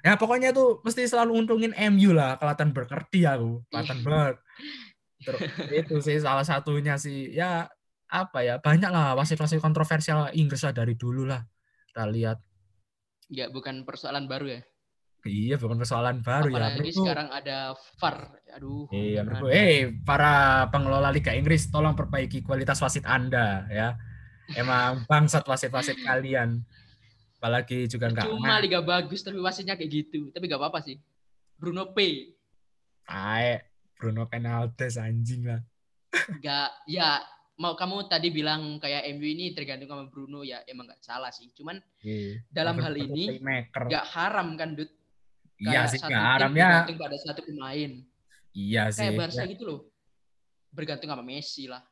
[0.02, 4.38] Ya pokoknya itu mesti selalu untungin MU lah Clattenburg ngerti aku Clattenburg.
[5.26, 7.70] Terus itu sih salah satunya sih ya
[8.12, 11.40] apa ya banyak lah wasit-wasit kontroversial Inggris lah dari dulu lah
[11.88, 12.38] kita lihat.
[13.32, 14.62] Ya bukan persoalan baru ya.
[15.22, 16.74] Iya, bukan persoalan baru Apalagi ya.
[16.74, 18.18] Apalagi sekarang ada VAR.
[18.58, 18.86] Aduh.
[18.90, 19.54] Iya, menurutku.
[19.54, 24.02] Eh, para pengelola Liga Inggris, tolong perbaiki kualitas wasit Anda ya.
[24.58, 26.66] Emang bangsat wasit-wasit kalian.
[27.38, 28.26] Apalagi juga enggak.
[28.30, 30.34] Cuma liga bagus tapi wasitnya kayak gitu.
[30.34, 30.98] Tapi enggak apa-apa sih.
[31.58, 32.30] Bruno P.
[33.06, 33.62] Ae,
[33.98, 35.62] Bruno Penaltes anjing lah.
[36.30, 37.22] Enggak, ya
[37.62, 41.54] mau kamu tadi bilang kayak MU ini tergantung sama Bruno ya emang nggak salah sih.
[41.54, 42.42] Cuman yeah.
[42.50, 45.01] dalam hal ini nggak haram kan, Dut
[45.62, 46.84] iya sih nggak haram ya.
[46.84, 47.92] Bergantung pada satu pemain.
[48.52, 49.02] Iya sih.
[49.06, 49.48] Kayak Barca ya.
[49.54, 49.80] gitu loh.
[50.74, 51.84] Bergantung sama Messi lah.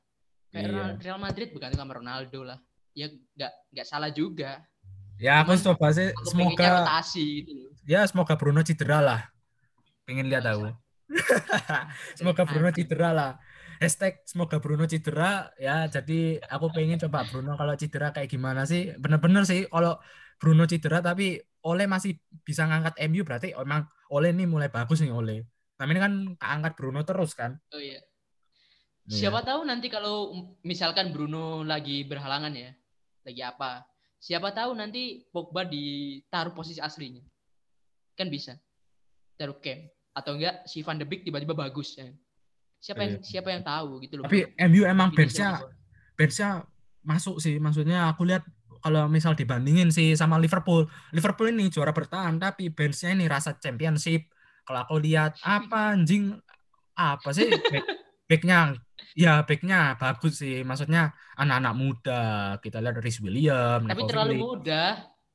[0.50, 0.86] Kayak iya.
[0.98, 2.60] Real Madrid bergantung sama Ronaldo lah.
[2.98, 4.66] Ya nggak nggak salah juga.
[5.20, 7.72] Ya aku coba sih semoga rotasi gitu loh.
[7.84, 9.22] Ya semoga Bruno cedera lah.
[10.08, 10.72] Pengen lihat aku.
[12.18, 13.32] semoga Bruno cedera lah.
[13.80, 15.86] Hashtag semoga Bruno cedera ya.
[15.92, 18.96] Jadi aku pengen coba Bruno kalau cedera kayak gimana sih?
[18.96, 20.00] Bener-bener sih kalau
[20.40, 21.36] Bruno cedera tapi
[21.66, 25.46] Oleh masih bisa ngangkat MU berarti emang Oleh ini mulai bagus nih Oleh.
[25.78, 27.56] Tapi ini kan keangkat Bruno terus kan.
[27.72, 28.02] Oh iya.
[29.06, 29.16] iya.
[29.16, 30.34] Siapa tahu nanti kalau
[30.66, 32.74] misalkan Bruno lagi berhalangan ya,
[33.24, 33.86] lagi apa?
[34.20, 37.24] Siapa tahu nanti Pogba ditaruh posisi aslinya.
[38.18, 38.60] Kan bisa.
[39.40, 42.12] Taruh camp atau enggak si Van de Beek tiba-tiba bagus ya.
[42.80, 43.24] Siapa yang iya.
[43.24, 44.26] siapa yang tahu gitu loh.
[44.28, 45.64] Tapi MU emang benchnya
[46.20, 46.68] benchnya
[47.06, 47.56] masuk sih.
[47.56, 48.44] Maksudnya aku lihat
[48.84, 50.88] kalau misal dibandingin sih sama Liverpool.
[51.12, 54.28] Liverpool ini juara bertahan tapi benchnya ini rasa championship
[54.64, 56.38] kalau aku lihat apa anjing
[56.94, 57.86] apa sih back,
[58.30, 58.78] backnya
[59.18, 62.24] ya backnya bagus sih maksudnya anak-anak muda
[62.62, 64.84] kita lihat Rhys Williams Tapi Neko terlalu Phillips, muda.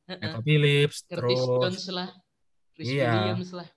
[0.05, 2.09] Neko Phillips terus Jones lah.
[2.75, 3.11] Chris Iya.
[3.11, 3.69] Williams lah.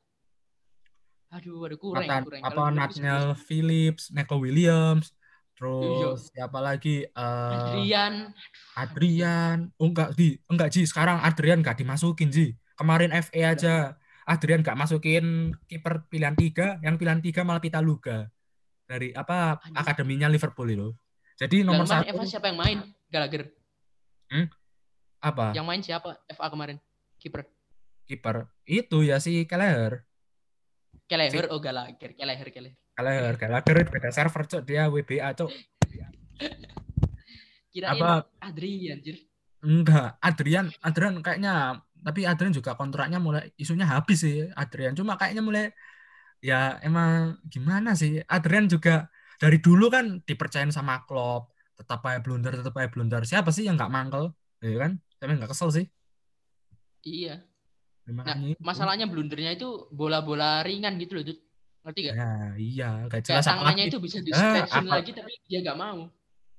[1.28, 2.42] Aduh, aduh kurang, Nathan, kurang.
[2.46, 5.12] apa Nathaniel Phillips Neko Williams
[5.58, 6.14] Iya.
[6.14, 8.14] terus siapa lagi Eh, Adrian.
[8.78, 13.76] Adrian oh enggak di enggak Ji sekarang Adrian enggak dimasukin Ji kemarin FA aja
[14.24, 18.30] Adrian enggak masukin kiper pilihan tiga yang pilihan tiga malah Pitaluga
[18.86, 19.76] dari apa Anjing.
[19.76, 20.90] akademinya Liverpool itu
[21.38, 22.78] jadi Nomor nomor satu FA siapa yang main?
[23.10, 23.50] Gallagher.
[25.18, 26.10] apa Yang main siapa?
[26.28, 26.78] FA kemarin.
[27.18, 27.50] Kiper.
[28.06, 30.06] kiper itu ya si Kelleher
[31.08, 32.14] Kelleher, oh Gallagher.
[32.14, 32.76] Kelleher, Kelleher.
[32.98, 35.52] Kelleher Gallagher beda server cok dia WBA cok
[37.70, 38.26] Kirain Apa?
[38.42, 39.22] Adrian, anjir.
[39.62, 40.18] enggak.
[40.18, 44.98] Adrian Adrian kayaknya tapi Adrian juga kontraknya mulai isunya habis sih Adrian.
[44.98, 45.70] Cuma kayaknya mulai
[46.42, 48.18] ya emang gimana sih?
[48.26, 49.06] Adrian juga
[49.38, 53.22] dari dulu kan dipercayain sama Klopp tetap aja blunder tetap aja blunder.
[53.30, 54.34] Siapa sih yang nggak mangkel?
[54.58, 54.92] Ya kan?
[55.22, 55.86] Tapi nggak kesel sih.
[57.06, 57.46] Iya.
[58.08, 61.44] Ya, Nah, masalahnya blundernya itu bola-bola ringan gitu loh, Dut.
[61.88, 62.14] Ngerti gak?
[62.14, 65.60] ya iya Kayak jelas tangannya apalagi itu bisa di Eh, stretchin apa- lagi tapi dia
[65.64, 66.00] gak mau.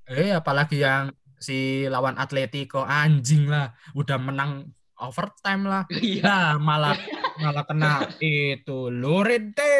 [0.09, 6.25] eh apalagi yang si lawan Atletico anjing lah udah menang overtime lah Iya.
[6.25, 6.97] Nah, malah
[7.37, 9.77] malah kena itu Lorente.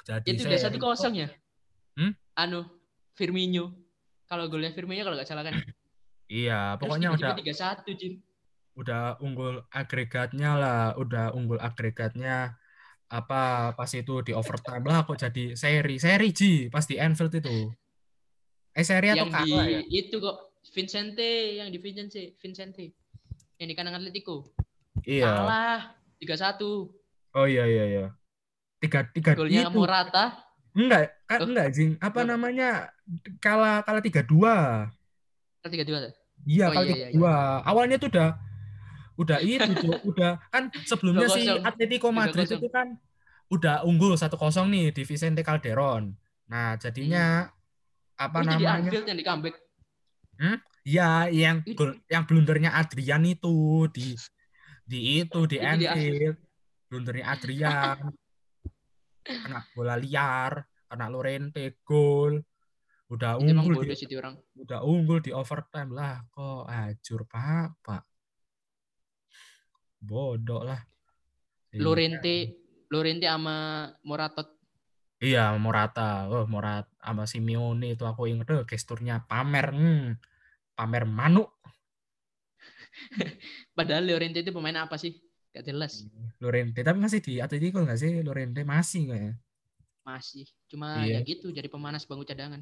[0.00, 1.28] Jadi itu udah saya- satu kosong ya.
[1.94, 2.14] Hmm?
[2.34, 2.62] Anu,
[3.12, 3.74] Firmino.
[4.24, 5.54] Kalau golnya Firmino kalau nggak salah kan.
[6.24, 8.16] Iya, Terus pokoknya udah tiga satu Jin.
[8.74, 12.56] udah unggul agregatnya lah, udah unggul agregatnya
[13.06, 13.42] apa
[13.72, 17.70] pas itu di overtime lah kok jadi seri seri Ji pas di Anfield itu
[18.70, 20.36] eh seri atau Yang di kalah ya itu kok
[20.66, 22.90] Vincente, yang di Vincente, Vincente.
[23.54, 24.50] Yang di kandang Atletico.
[25.04, 25.80] iya Kalah
[26.16, 26.90] tiga satu.
[27.32, 28.06] oh iya iya iya
[28.78, 30.40] tiga tiga Golnya itu Morata.
[30.72, 31.46] enggak kan Oh.
[31.46, 32.30] enggak Jing apa Kenapa?
[32.30, 32.68] namanya
[33.38, 34.88] kalah kalah tiga dua
[35.62, 36.12] Tiga dua.
[36.44, 37.34] Iya Oh, kali iya, iya, kedua.
[37.62, 38.28] Awalnya tuh udah
[39.14, 41.62] udah itu udah kan sebelumnya si 2-0.
[41.62, 42.58] Atletico Madrid 3-0.
[42.58, 42.98] itu kan
[43.52, 44.34] udah unggul 1-0
[44.70, 46.10] nih di Vicente Calderon.
[46.50, 47.46] Nah, jadinya
[48.18, 48.74] apa Terus di namanya?
[48.82, 49.54] Anfield yang di comeback.
[50.84, 54.18] Ya, yang gol yang blundernya Adrian itu di
[54.84, 56.36] di itu di Anfield.
[56.90, 57.98] Blundernya Adrian.
[59.24, 62.44] kena bola liar, kena Lorente gol.
[63.08, 64.36] Udah unggul di, orang.
[64.58, 68.02] udah unggul di overtime lah kok hancur Pak, Pak.
[70.04, 70.80] Bodoh lah.
[71.72, 71.80] Iya.
[71.80, 72.36] Lorente,
[72.92, 74.48] Lorente sama Moratot.
[75.24, 76.28] Iya, Morata.
[76.28, 79.72] Oh, Morata sama Simeone itu aku inget tuh gesturnya pamer.
[79.72, 80.20] Hmm.
[80.76, 81.48] Pamer manuk.
[83.76, 85.16] Padahal Lorente itu pemain apa sih?
[85.54, 86.04] Gak jelas.
[86.42, 86.82] Lorente.
[86.82, 88.10] Tapi masih di Atletico nggak sih?
[88.20, 89.32] Lorente masih nggak ya?
[90.04, 90.44] Masih.
[90.68, 91.22] Cuma Iya.
[91.22, 92.60] ya gitu jadi pemanas bangku cadangan.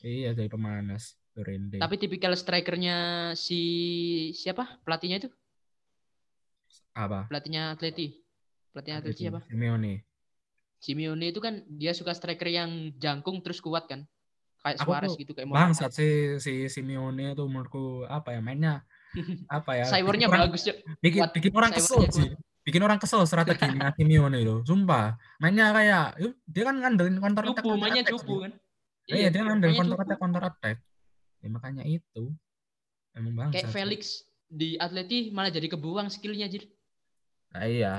[0.00, 1.14] Iya, dari pemanas.
[1.36, 1.78] Lorente.
[1.78, 2.96] Tapi tipikal strikernya
[3.38, 3.60] si
[4.34, 4.82] siapa?
[4.82, 5.30] Pelatihnya itu?
[7.06, 7.20] Apa?
[7.30, 8.20] Pelatihnya Atleti.
[8.74, 9.40] Pelatihnya Atleti siapa?
[9.48, 10.04] Simeone.
[10.80, 14.04] Simeone itu kan dia suka striker yang jangkung terus kuat kan.
[14.60, 15.72] Kayak Aku Suarez gitu kayak Morata.
[15.72, 18.84] Bangsat sih si Simeone itu menurutku apa ya mainnya
[19.48, 19.84] apa ya?
[19.88, 20.76] Cybernya orang, bagus, Cok.
[21.00, 21.30] bikin, kuat.
[21.32, 22.30] bikin orang kesel sih.
[22.60, 24.56] Bikin orang kesel strateginya Simeone itu.
[24.68, 25.16] Sumpah.
[25.40, 27.64] Mainnya kayak yuk, dia kan ngandelin counter attack.
[27.64, 28.44] Cupu, mainnya cupu gitu.
[28.44, 28.52] kan.
[29.08, 30.76] Iya, dia ngandelin counter attack counter attack.
[31.40, 32.24] Ya, makanya itu.
[33.16, 33.64] Emang bangsat.
[33.64, 33.72] Kayak.
[33.72, 34.02] Felix
[34.50, 36.68] di Atleti malah jadi kebuang skillnya Jir.
[37.50, 37.94] Nah, iya.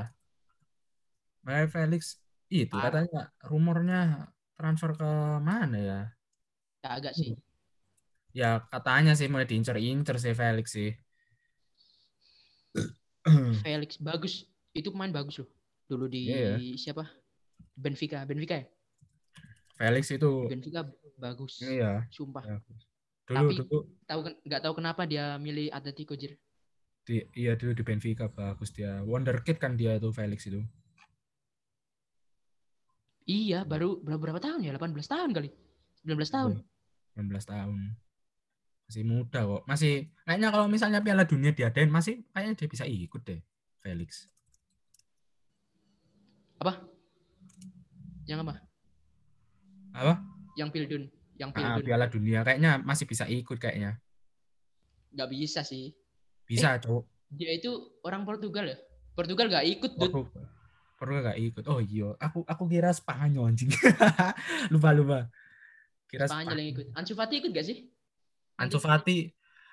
[1.43, 3.03] Makanya Felix itu Parah.
[3.03, 3.99] katanya rumornya
[4.55, 5.99] transfer ke mana ya?
[6.79, 7.35] Kagak sih.
[8.31, 10.91] Ya katanya sih mulai diincer-incer sih Felix sih.
[13.61, 14.47] Felix bagus.
[14.71, 15.49] Itu pemain bagus loh.
[15.85, 16.55] Dulu di Iya.
[16.79, 17.03] siapa?
[17.75, 18.65] Benfica, Benfica ya?
[19.75, 20.87] Felix itu Benfica
[21.17, 21.59] bagus.
[21.61, 22.07] iya.
[22.09, 22.41] Sumpah.
[22.45, 22.81] bagus.
[23.27, 23.77] Dulu Tapi- dulu
[24.07, 26.35] Tahu nggak tahu kenapa dia milih Atletico Jir.
[27.01, 29.01] Di iya dulu di Benfica bagus dia.
[29.01, 30.61] Wonderkid kan dia tuh Felix itu.
[33.29, 34.73] Iya, baru berapa, berapa tahun ya?
[34.75, 35.49] 18 tahun kali.
[36.03, 36.51] 19 tahun.
[37.15, 37.79] 19 tahun.
[38.89, 39.63] Masih muda kok.
[39.69, 39.93] Masih
[40.25, 43.39] kayaknya kalau misalnya Piala Dunia diadain masih kayaknya dia bisa ikut deh
[43.79, 44.27] Felix.
[46.59, 46.81] Apa?
[48.27, 48.53] Yang apa?
[49.95, 50.13] Apa?
[50.59, 51.03] Yang Pildun.
[51.39, 51.85] Yang Ah, Pildun.
[51.87, 54.01] Piala Dunia kayaknya masih bisa ikut kayaknya.
[55.15, 55.95] Nggak bisa sih.
[56.51, 56.83] Bisa, Eh.
[56.83, 57.03] Cok.
[57.31, 57.71] Dia itu
[58.03, 58.77] orang Portugal ya?
[59.15, 60.11] Portugal nggak ikut, Dut.
[60.11, 61.31] Portugal.
[61.33, 61.63] Gak ikut.
[61.65, 63.73] Oh iya, aku aku kira Spanyol anjing.
[64.73, 65.19] lupa lupa.
[66.05, 66.85] Kira Spanyol yang ikut.
[66.93, 67.89] Ansu Fati ikut gak sih?
[68.61, 69.25] Ansu Fati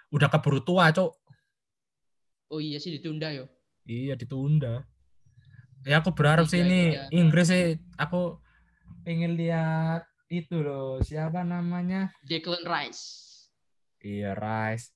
[0.09, 1.13] udah keburu tua, Cok.
[2.49, 3.45] Oh iya sih ditunda yo.
[3.85, 4.89] Iya, ditunda.
[5.85, 7.13] Ya aku berharap sih Liga ini Indonesia.
[7.13, 7.65] Inggris sih
[7.95, 8.23] aku
[9.05, 13.05] pengen lihat itu loh siapa namanya Declan Rice.
[13.99, 14.93] iya Rice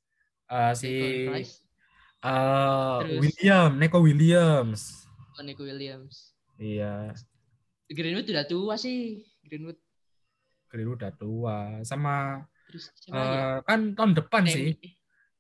[0.49, 0.91] Eh, si
[1.29, 1.62] Rice.
[2.23, 3.21] Eh, Terus?
[3.21, 6.37] William Neko Williams Oh, Nico Williams.
[6.57, 7.11] iya
[7.89, 9.21] Greenwood udah tua sih.
[9.43, 9.77] Greenwood.
[10.69, 13.43] Greenwood udah tua sama Terus lagi ya?
[13.43, 14.77] eh, kan tahun depan sih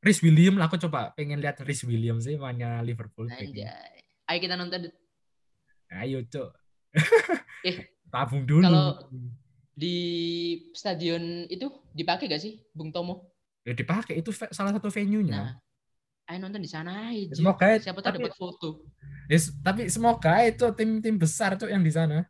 [0.00, 3.28] Rhys Williams aku coba pengen lihat Rhys Williams sih mainnya Liverpool.
[3.28, 4.02] Anjay.
[4.26, 4.88] Ayo kita nonton
[5.92, 6.50] ayo cok
[7.68, 7.76] Eh,
[8.08, 9.06] tabung dulu kalau-
[9.72, 9.96] di
[10.72, 13.32] stadion itu dipakai gak sih Bung Tomo?
[13.62, 15.50] ya dipakai itu salah satu venue-nya Nah,
[16.30, 17.34] ayo nonton di sana aja.
[17.34, 18.68] Semoga Siapa tahu dapat foto.
[19.30, 22.26] Yes, tapi semoga itu tim-tim besar tuh yang di sana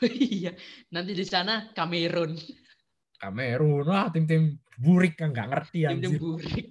[0.02, 0.56] Iya,
[0.90, 2.32] nanti di sana Kamerun,
[3.20, 6.64] Kamerun wah tim-tim burik yang nggak ngerti tim-tim anjir burik.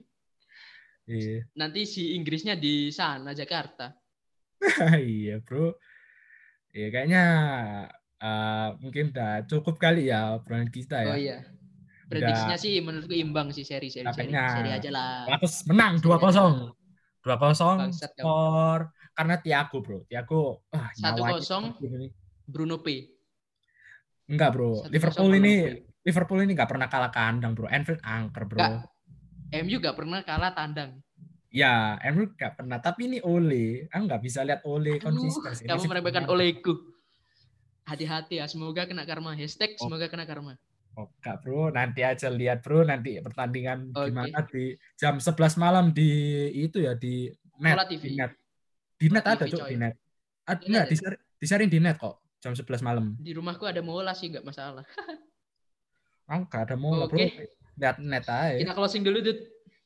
[1.07, 3.93] iya Nanti si Inggrisnya di sana Jakarta.
[5.01, 5.73] iya bro
[6.71, 7.23] iya kayaknya
[8.21, 11.37] eh, mungkin udah cukup kali ya obrolan kita ya Oh iya.
[12.11, 15.31] Prediksinya sih menurutku imbang sih seri seri seri, seri aja lah.
[15.39, 16.75] Terus menang 2-0
[17.21, 17.31] 2-0
[17.79, 18.19] Bangsat kamu.
[18.19, 18.79] skor
[19.11, 21.63] karena Tiago bro Tiago ah, Satu kosong.
[22.43, 23.07] Bruno P.
[24.27, 25.89] enggak bro Liverpool kosong ini Bruno.
[26.01, 28.83] Liverpool ini nggak pernah kalah kandang bro Anfield angker bro Nggak.
[29.61, 31.03] MU gak pernah kalah tandang.
[31.51, 32.79] Ya, Emre gak pernah.
[32.79, 35.67] Tapi ini Ole, aku nggak bisa lihat Ole konsisten.
[35.67, 36.31] kamu meremehkan benar.
[36.31, 36.71] olehku.
[37.83, 39.35] Hati-hati ya, semoga kena karma.
[39.35, 39.91] Hashtag Oh.
[39.91, 40.55] semoga kena karma.
[40.99, 41.71] Oh, enggak, bro.
[41.71, 42.83] Nanti aja lihat, bro.
[42.83, 44.11] Nanti pertandingan Oke.
[44.11, 46.09] gimana di jam 11 malam di
[46.51, 47.31] itu ya di
[47.63, 47.75] net.
[47.79, 48.03] Mola TV.
[48.03, 48.31] Di net,
[48.99, 49.95] di net Mola ada cok di net.
[50.41, 53.15] Ad, Di enggak, disar- disaring di net kok jam 11 malam.
[53.15, 54.83] Di rumahku ada mola sih, nggak masalah.
[56.31, 57.19] Ah, enggak ada mau bro.
[57.19, 57.27] Oke.
[57.75, 58.55] Lihat net aja.
[58.55, 59.39] Kita closing dulu, Dut.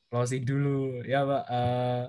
[0.06, 1.02] Closing dulu.
[1.02, 1.42] Ya, Pak.
[1.50, 2.02] Eh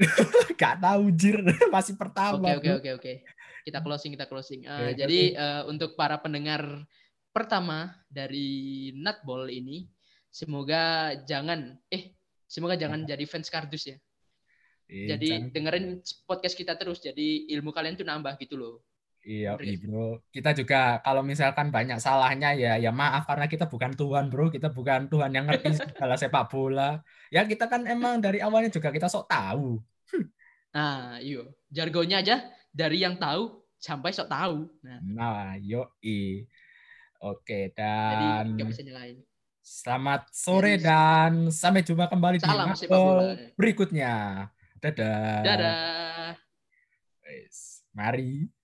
[0.60, 1.36] Gak tahu jir
[1.74, 2.38] masih pertama.
[2.38, 2.76] Oke, oke, bro.
[2.78, 3.12] oke, oke.
[3.66, 4.60] Kita closing, kita closing.
[4.64, 6.64] Oke, jadi eh, untuk para pendengar
[7.30, 9.86] pertama dari Nutball ini,
[10.28, 12.14] semoga jangan, eh,
[12.44, 13.96] semoga jangan jadi fans kardus ya.
[14.90, 15.86] Iya, Jadi jangan- dengerin
[16.26, 18.82] podcast kita terus, jadi ilmu kalian tuh nambah gitu loh.
[19.20, 20.18] Iya, iya, bro.
[20.32, 24.48] Kita juga kalau misalkan banyak salahnya ya ya maaf karena kita bukan Tuhan, bro.
[24.48, 27.04] Kita bukan Tuhan yang ngerti segala sepak bola.
[27.28, 29.76] Ya kita kan emang dari awalnya juga kita sok tahu.
[30.72, 34.56] Nah, iyo, jargonnya aja dari yang tahu sampai sok tahu.
[34.88, 36.48] Nah, Nah, yoi.
[37.20, 39.20] Oke, jadi dan nggak bisa nyalain.
[39.60, 42.88] selamat sore Jadi- dan sampai jumpa kembali Salam di
[43.60, 44.48] berikutnya.
[44.80, 45.44] Dadah.
[45.44, 46.32] Dadah.
[47.92, 48.59] Mari.